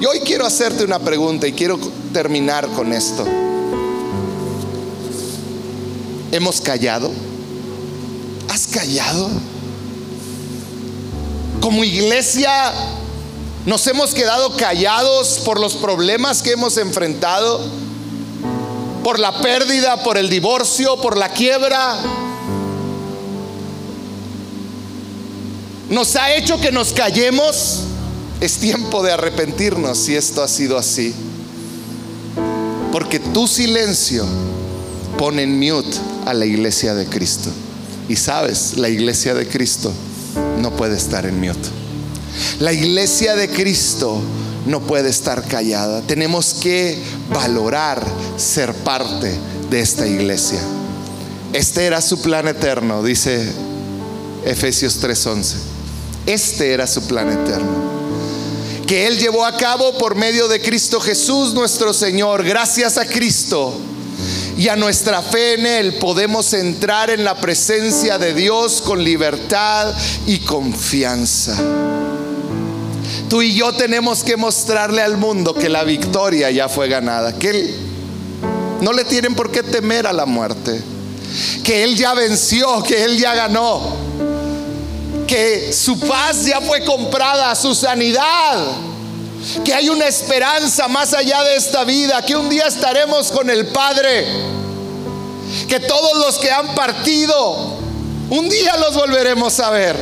Y 0.00 0.04
hoy 0.04 0.20
quiero 0.20 0.44
hacerte 0.44 0.84
una 0.84 0.98
pregunta 0.98 1.46
y 1.46 1.52
quiero 1.52 1.78
terminar 2.12 2.68
con 2.68 2.92
esto. 2.92 3.26
¿Hemos 6.32 6.60
callado? 6.60 7.10
¿Has 8.48 8.66
callado? 8.66 9.30
Como 11.60 11.82
iglesia 11.82 12.72
nos 13.64 13.86
hemos 13.86 14.14
quedado 14.14 14.56
callados 14.56 15.40
por 15.44 15.58
los 15.58 15.74
problemas 15.74 16.42
que 16.42 16.52
hemos 16.52 16.76
enfrentado, 16.76 17.60
por 19.06 19.20
la 19.20 19.40
pérdida, 19.40 20.02
por 20.02 20.18
el 20.18 20.28
divorcio, 20.28 20.96
por 21.00 21.16
la 21.16 21.28
quiebra. 21.28 21.96
Nos 25.88 26.16
ha 26.16 26.34
hecho 26.34 26.60
que 26.60 26.72
nos 26.72 26.92
callemos. 26.92 27.84
Es 28.40 28.54
tiempo 28.56 29.04
de 29.04 29.12
arrepentirnos 29.12 29.96
si 29.96 30.16
esto 30.16 30.42
ha 30.42 30.48
sido 30.48 30.76
así. 30.76 31.14
Porque 32.90 33.20
tu 33.20 33.46
silencio 33.46 34.26
pone 35.16 35.44
en 35.44 35.56
mute 35.56 35.98
a 36.24 36.34
la 36.34 36.44
iglesia 36.44 36.92
de 36.92 37.06
Cristo. 37.06 37.50
Y 38.08 38.16
sabes, 38.16 38.76
la 38.76 38.88
iglesia 38.88 39.34
de 39.34 39.46
Cristo 39.46 39.92
no 40.58 40.74
puede 40.74 40.96
estar 40.96 41.26
en 41.26 41.38
mute. 41.40 41.68
La 42.58 42.72
iglesia 42.72 43.36
de 43.36 43.48
Cristo 43.50 44.20
no 44.66 44.80
puede 44.80 45.10
estar 45.10 45.46
callada. 45.46 46.02
Tenemos 46.02 46.54
que 46.54 46.98
valorar 47.30 48.04
ser 48.36 48.74
parte 48.74 49.32
de 49.70 49.80
esta 49.80 50.06
iglesia. 50.06 50.60
Este 51.52 51.86
era 51.86 52.00
su 52.00 52.20
plan 52.20 52.48
eterno, 52.48 53.02
dice 53.02 53.50
Efesios 54.44 55.00
3:11. 55.00 55.54
Este 56.26 56.72
era 56.72 56.86
su 56.86 57.06
plan 57.06 57.30
eterno 57.30 57.96
que 58.86 59.08
Él 59.08 59.18
llevó 59.18 59.44
a 59.44 59.56
cabo 59.56 59.98
por 59.98 60.14
medio 60.14 60.46
de 60.46 60.60
Cristo 60.60 61.00
Jesús 61.00 61.52
nuestro 61.54 61.92
Señor. 61.92 62.44
Gracias 62.44 62.98
a 62.98 63.04
Cristo 63.04 63.74
y 64.56 64.68
a 64.68 64.76
nuestra 64.76 65.22
fe 65.22 65.54
en 65.54 65.66
Él 65.66 65.94
podemos 65.94 66.52
entrar 66.52 67.10
en 67.10 67.24
la 67.24 67.34
presencia 67.40 68.16
de 68.16 68.32
Dios 68.32 68.80
con 68.80 69.02
libertad 69.02 69.92
y 70.26 70.38
confianza. 70.38 71.56
Tú 73.28 73.42
y 73.42 73.54
yo 73.54 73.72
tenemos 73.72 74.22
que 74.22 74.36
mostrarle 74.36 75.02
al 75.02 75.16
mundo 75.16 75.54
que 75.54 75.68
la 75.68 75.84
victoria 75.84 76.50
ya 76.50 76.68
fue 76.68 76.88
ganada, 76.88 77.38
que 77.38 77.50
Él 77.50 77.74
no 78.80 78.92
le 78.92 79.04
tienen 79.04 79.34
por 79.34 79.50
qué 79.50 79.62
temer 79.62 80.06
a 80.06 80.12
la 80.12 80.26
muerte, 80.26 80.82
que 81.64 81.84
Él 81.84 81.96
ya 81.96 82.14
venció, 82.14 82.82
que 82.82 83.04
Él 83.04 83.18
ya 83.18 83.34
ganó 83.34 84.06
que 85.26 85.72
su 85.72 85.98
paz 86.00 86.44
ya 86.44 86.60
fue 86.60 86.84
comprada, 86.84 87.54
su 87.54 87.74
sanidad, 87.74 88.58
que 89.64 89.74
hay 89.74 89.88
una 89.88 90.06
esperanza 90.06 90.88
más 90.88 91.12
allá 91.12 91.42
de 91.42 91.56
esta 91.56 91.84
vida, 91.84 92.24
que 92.24 92.36
un 92.36 92.48
día 92.48 92.66
estaremos 92.66 93.30
con 93.30 93.50
el 93.50 93.66
Padre, 93.66 94.26
que 95.68 95.80
todos 95.80 96.18
los 96.18 96.38
que 96.38 96.50
han 96.50 96.74
partido, 96.74 97.76
un 98.30 98.48
día 98.48 98.76
los 98.76 98.94
volveremos 98.94 99.58
a 99.60 99.70
ver. 99.70 99.96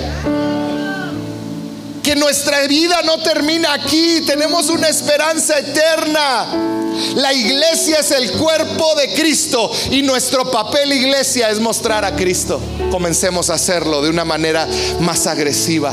Que 2.05 2.15
nuestra 2.15 2.67
vida 2.69 3.03
no 3.03 3.19
termina 3.19 3.73
aquí, 3.73 4.21
tenemos 4.27 4.69
una 4.69 4.89
esperanza 4.89 5.59
eterna 5.59 6.75
la 7.17 7.33
iglesia 7.33 7.99
es 7.99 8.11
el 8.13 8.33
cuerpo 8.33 8.95
de 8.95 9.13
Cristo 9.15 9.71
y 9.91 10.03
nuestro 10.03 10.51
papel 10.51 10.93
iglesia 10.93 11.51
es 11.51 11.59
mostrar 11.59 12.05
a 12.05 12.15
Cristo. 12.15 12.61
Comencemos 12.91 13.51
a 13.51 13.55
hacerlo 13.55 14.03
de 14.03 14.11
una 14.11 14.25
manera 14.25 14.69
más 15.01 15.27
agresiva. 15.27 15.93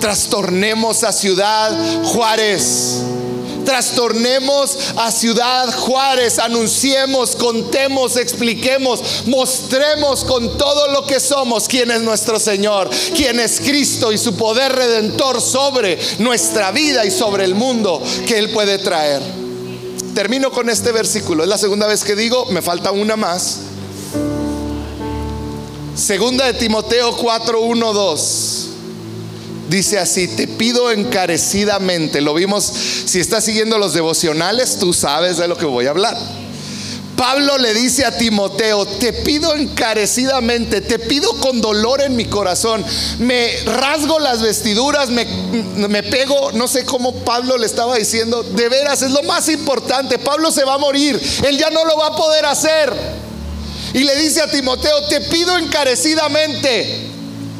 Trastornemos 0.00 1.04
a 1.04 1.12
Ciudad 1.12 1.72
Juárez. 2.04 3.02
Trastornemos 3.70 4.76
a 4.96 5.12
Ciudad 5.12 5.72
Juárez, 5.72 6.40
anunciemos, 6.40 7.36
contemos, 7.36 8.16
expliquemos, 8.16 9.00
mostremos 9.26 10.24
con 10.24 10.58
todo 10.58 10.88
lo 10.88 11.06
que 11.06 11.20
somos 11.20 11.68
quién 11.68 11.92
es 11.92 12.00
nuestro 12.00 12.40
Señor, 12.40 12.90
quién 13.14 13.38
es 13.38 13.60
Cristo 13.60 14.10
y 14.10 14.18
su 14.18 14.34
poder 14.34 14.72
redentor 14.72 15.40
sobre 15.40 16.00
nuestra 16.18 16.72
vida 16.72 17.04
y 17.04 17.12
sobre 17.12 17.44
el 17.44 17.54
mundo 17.54 18.02
que 18.26 18.40
Él 18.40 18.50
puede 18.50 18.78
traer. 18.78 19.22
Termino 20.16 20.50
con 20.50 20.68
este 20.68 20.90
versículo, 20.90 21.44
es 21.44 21.48
la 21.48 21.56
segunda 21.56 21.86
vez 21.86 22.02
que 22.02 22.16
digo, 22.16 22.46
me 22.46 22.62
falta 22.62 22.90
una 22.90 23.14
más. 23.14 23.58
Segunda 25.94 26.46
de 26.46 26.54
Timoteo 26.54 27.16
4, 27.16 27.60
1, 27.60 27.92
2. 27.92 28.69
Dice 29.70 30.00
así, 30.00 30.26
te 30.26 30.48
pido 30.48 30.90
encarecidamente, 30.90 32.20
lo 32.20 32.34
vimos, 32.34 32.64
si 33.04 33.20
estás 33.20 33.44
siguiendo 33.44 33.78
los 33.78 33.94
devocionales, 33.94 34.80
tú 34.80 34.92
sabes 34.92 35.36
de 35.36 35.46
lo 35.46 35.56
que 35.56 35.64
voy 35.64 35.86
a 35.86 35.90
hablar. 35.90 36.18
Pablo 37.16 37.56
le 37.56 37.72
dice 37.72 38.04
a 38.04 38.18
Timoteo, 38.18 38.84
te 38.84 39.12
pido 39.12 39.54
encarecidamente, 39.54 40.80
te 40.80 40.98
pido 40.98 41.34
con 41.34 41.60
dolor 41.60 42.02
en 42.02 42.16
mi 42.16 42.24
corazón, 42.24 42.84
me 43.20 43.60
rasgo 43.64 44.18
las 44.18 44.42
vestiduras, 44.42 45.08
me, 45.08 45.24
me, 45.76 46.02
pego, 46.02 46.50
no 46.50 46.66
sé 46.66 46.84
cómo 46.84 47.14
Pablo 47.24 47.56
le 47.56 47.66
estaba 47.66 47.94
diciendo, 47.94 48.42
de 48.42 48.68
veras 48.68 49.02
es 49.02 49.12
lo 49.12 49.22
más 49.22 49.48
importante, 49.48 50.18
Pablo 50.18 50.50
se 50.50 50.64
va 50.64 50.74
a 50.74 50.78
morir, 50.78 51.20
él 51.46 51.56
ya 51.56 51.70
no 51.70 51.84
lo 51.84 51.96
va 51.96 52.08
a 52.08 52.16
poder 52.16 52.44
hacer. 52.44 52.92
Y 53.94 54.02
le 54.02 54.16
dice 54.16 54.40
a 54.40 54.50
Timoteo, 54.50 55.04
te 55.04 55.20
pido 55.20 55.56
encarecidamente, 55.58 57.09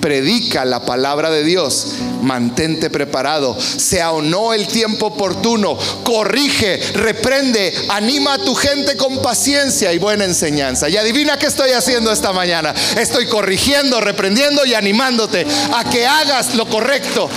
predica 0.00 0.64
la 0.64 0.80
palabra 0.80 1.30
de 1.30 1.44
Dios, 1.44 1.94
mantente 2.22 2.90
preparado, 2.90 3.56
sea 3.60 4.12
o 4.12 4.22
no 4.22 4.52
el 4.52 4.66
tiempo 4.66 5.06
oportuno, 5.06 5.76
corrige, 6.02 6.78
reprende, 6.94 7.74
anima 7.88 8.34
a 8.34 8.38
tu 8.38 8.54
gente 8.54 8.96
con 8.96 9.22
paciencia 9.22 9.92
y 9.92 9.98
buena 9.98 10.24
enseñanza. 10.24 10.88
Y 10.88 10.96
adivina 10.96 11.38
qué 11.38 11.46
estoy 11.46 11.70
haciendo 11.72 12.12
esta 12.12 12.32
mañana. 12.32 12.74
Estoy 12.96 13.26
corrigiendo, 13.26 14.00
reprendiendo 14.00 14.64
y 14.64 14.74
animándote 14.74 15.46
a 15.74 15.84
que 15.84 16.06
hagas 16.06 16.54
lo 16.54 16.66
correcto, 16.66 17.28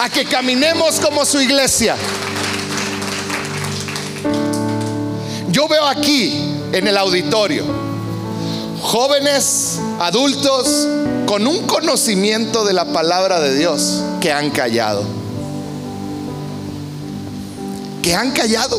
a 0.00 0.08
que 0.10 0.24
caminemos 0.24 1.00
como 1.00 1.24
su 1.24 1.40
iglesia. 1.40 1.96
Yo 5.48 5.68
veo 5.68 5.86
aquí 5.86 6.54
en 6.72 6.88
el 6.88 6.96
auditorio. 6.96 7.64
Jóvenes, 8.82 9.78
adultos, 10.00 10.88
con 11.26 11.46
un 11.46 11.66
conocimiento 11.66 12.64
de 12.64 12.72
la 12.72 12.92
palabra 12.92 13.40
de 13.40 13.56
Dios 13.56 14.02
que 14.20 14.32
han 14.32 14.50
callado. 14.50 15.02
Que 18.02 18.14
han 18.14 18.32
callado. 18.32 18.78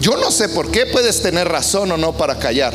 Yo 0.00 0.16
no 0.16 0.30
sé 0.30 0.48
por 0.48 0.70
qué 0.70 0.86
puedes 0.86 1.22
tener 1.22 1.48
razón 1.48 1.90
o 1.90 1.96
no 1.96 2.16
para 2.16 2.38
callar. 2.38 2.74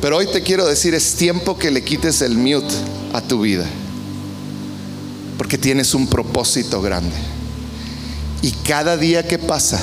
Pero 0.00 0.18
hoy 0.18 0.26
te 0.26 0.42
quiero 0.42 0.66
decir, 0.66 0.94
es 0.94 1.14
tiempo 1.14 1.58
que 1.58 1.70
le 1.70 1.82
quites 1.82 2.22
el 2.22 2.36
mute 2.36 2.74
a 3.12 3.20
tu 3.20 3.40
vida. 3.40 3.66
Porque 5.36 5.58
tienes 5.58 5.94
un 5.94 6.06
propósito 6.06 6.80
grande. 6.80 7.16
Y 8.42 8.52
cada 8.52 8.96
día 8.96 9.26
que 9.26 9.38
pasa, 9.38 9.80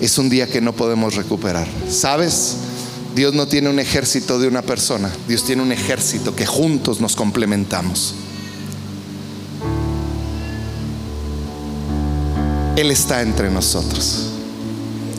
es 0.00 0.18
un 0.18 0.28
día 0.28 0.46
que 0.46 0.60
no 0.60 0.72
podemos 0.72 1.14
recuperar. 1.14 1.66
¿Sabes? 1.90 2.56
Dios 3.14 3.34
no 3.34 3.48
tiene 3.48 3.68
un 3.68 3.78
ejército 3.78 4.38
de 4.38 4.46
una 4.46 4.62
persona, 4.62 5.10
Dios 5.26 5.44
tiene 5.44 5.62
un 5.62 5.72
ejército 5.72 6.36
que 6.36 6.46
juntos 6.46 7.00
nos 7.00 7.16
complementamos. 7.16 8.14
Él 12.76 12.92
está 12.92 13.22
entre 13.22 13.50
nosotros. 13.50 14.26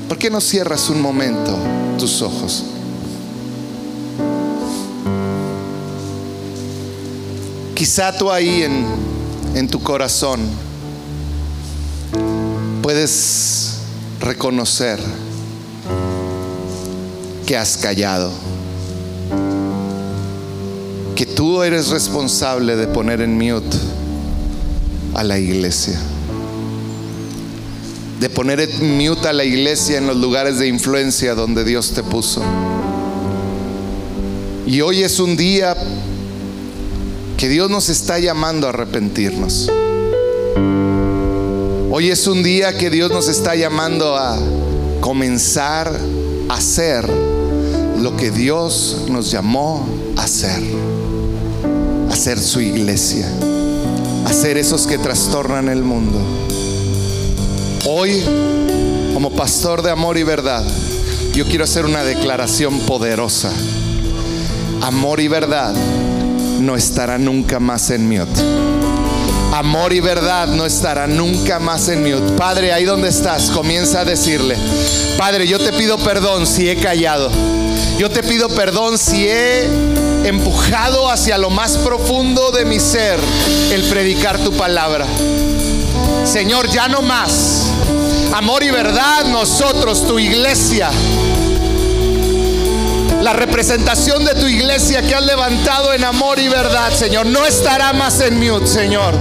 ¿Por 0.08 0.18
qué 0.18 0.30
no 0.30 0.40
cierras 0.40 0.90
un 0.90 1.02
momento 1.02 1.58
tus 1.98 2.22
ojos? 2.22 2.64
Quizá 7.76 8.18
tú 8.18 8.32
ahí 8.32 8.64
en, 8.64 8.86
en 9.56 9.68
tu 9.68 9.82
corazón 9.82 10.40
puedes 12.82 13.69
reconocer 14.20 15.00
que 17.46 17.58
has 17.58 17.78
callado, 17.78 18.32
que 21.16 21.26
tú 21.26 21.64
eres 21.64 21.90
responsable 21.90 22.76
de 22.76 22.88
poner 22.88 23.22
en 23.22 23.38
mute 23.38 23.78
a 25.16 25.24
la 25.24 25.40
iglesia, 25.40 26.00
de 28.20 28.30
poner 28.30 28.60
en 28.60 28.98
mute 28.98 29.28
a 29.28 29.34
la 29.34 29.46
iglesia 29.46 29.98
en 29.98 30.08
los 30.08 30.18
lugares 30.18 30.60
de 30.60 30.68
influencia 30.68 31.34
donde 31.34 31.64
Dios 31.64 31.92
te 31.92 32.04
puso. 32.04 32.44
Y 34.68 34.82
hoy 34.82 35.02
es 35.02 35.20
un 35.20 35.36
día 35.36 35.76
que 37.38 37.50
Dios 37.50 37.72
nos 37.72 37.90
está 37.90 38.20
llamando 38.20 38.68
a 38.68 38.70
arrepentirnos. 38.70 39.72
Hoy 41.92 42.12
es 42.12 42.28
un 42.28 42.44
día 42.44 42.78
que 42.78 42.92
Dios 42.92 43.10
nos 43.10 43.28
está 43.30 43.56
llamando 43.56 44.16
a 44.16 44.38
comenzar 45.02 45.92
a 46.48 46.54
hacer 46.54 47.10
lo 48.00 48.16
que 48.16 48.30
Dios 48.30 49.06
nos 49.10 49.32
llamó 49.32 49.88
a 50.16 50.26
hacer. 50.26 50.62
Hacer 52.12 52.40
su 52.40 52.62
iglesia. 52.62 53.28
Hacer 54.28 54.58
esos 54.58 54.86
que 54.86 55.00
trastornan 55.00 55.68
el 55.68 55.82
mundo. 55.82 56.20
Hoy, 57.88 58.24
como 59.16 59.32
pastor 59.32 59.82
de 59.82 59.90
amor 59.90 60.20
y 60.20 60.24
verdad, 60.24 60.64
yo 61.34 61.46
quiero 61.46 61.64
hacer 61.64 61.86
una 61.86 62.04
declaración 62.04 62.82
poderosa. 62.82 63.52
Amor 64.82 65.22
y 65.22 65.28
verdad 65.28 65.74
no 66.60 66.76
estará 66.76 67.18
nunca 67.18 67.60
más 67.60 67.90
en 67.90 68.08
mute 68.08 68.79
amor 69.54 69.94
y 69.94 70.00
verdad 70.00 70.48
no 70.48 70.66
estará 70.66 71.08
nunca 71.08 71.60
más 71.60 71.88
en 71.90 72.04
mute. 72.04 72.34
Padre, 72.34 72.74
ahí 72.74 72.86
donde 72.86 73.10
estás, 73.10 73.50
comienza 73.52 74.02
a 74.02 74.06
decirle, 74.06 74.56
Padre, 75.18 75.48
yo 75.48 75.60
te 75.60 75.74
pido 75.74 75.98
perdón 75.98 76.48
si 76.48 76.70
he 76.70 76.78
callado. 76.78 77.30
Yo 77.98 78.10
te 78.10 78.24
pido 78.24 78.48
perdón 78.50 78.98
si 78.98 79.28
he 79.28 79.66
empujado 80.24 81.10
hacia 81.10 81.38
lo 81.38 81.50
más 81.50 81.78
profundo 81.78 82.52
de 82.52 82.66
mi 82.66 82.80
ser 82.80 83.20
el 83.72 83.84
predicar 83.84 84.38
tu 84.40 84.54
palabra. 84.54 85.06
Señor, 86.26 86.70
ya 86.70 86.88
no 86.88 87.02
más. 87.02 87.66
Amor 88.34 88.64
y 88.64 88.72
verdad, 88.72 89.26
nosotros, 89.26 90.08
tu 90.08 90.20
iglesia 90.20 90.90
la 93.22 93.34
representación 93.34 94.24
de 94.24 94.34
tu 94.36 94.48
iglesia 94.48 95.02
que 95.02 95.14
has 95.14 95.26
levantado 95.26 95.94
en 95.94 96.04
amor 96.04 96.40
y 96.40 96.48
verdad, 96.48 96.92
Señor, 96.92 97.26
no 97.26 97.46
estará 97.46 97.92
más 97.92 98.22
en 98.22 98.40
mute, 98.40 98.66
Señor. 98.66 99.14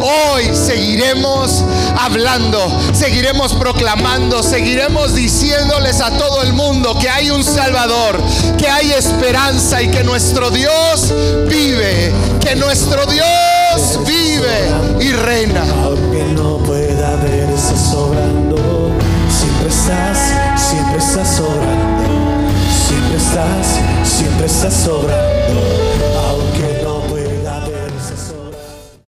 Hoy 0.00 0.50
seguiremos 0.54 1.64
hablando, 1.98 2.60
seguiremos 2.92 3.54
proclamando, 3.54 4.42
seguiremos 4.42 5.14
diciéndoles 5.14 6.00
a 6.00 6.10
todo 6.18 6.42
el 6.42 6.52
mundo 6.52 6.98
que 6.98 7.08
hay 7.08 7.30
un 7.30 7.44
Salvador, 7.44 8.20
que 8.58 8.68
hay 8.68 8.90
esperanza 8.90 9.80
y 9.80 9.88
que 9.88 10.02
nuestro 10.02 10.50
Dios 10.50 11.14
vive, 11.48 12.12
que 12.40 12.56
nuestro 12.56 13.06
Dios 13.06 14.00
vive 14.04 14.68
y 15.00 15.12
reina. 15.12 15.64
regresa 24.44 24.70
sobrando. 24.70 25.93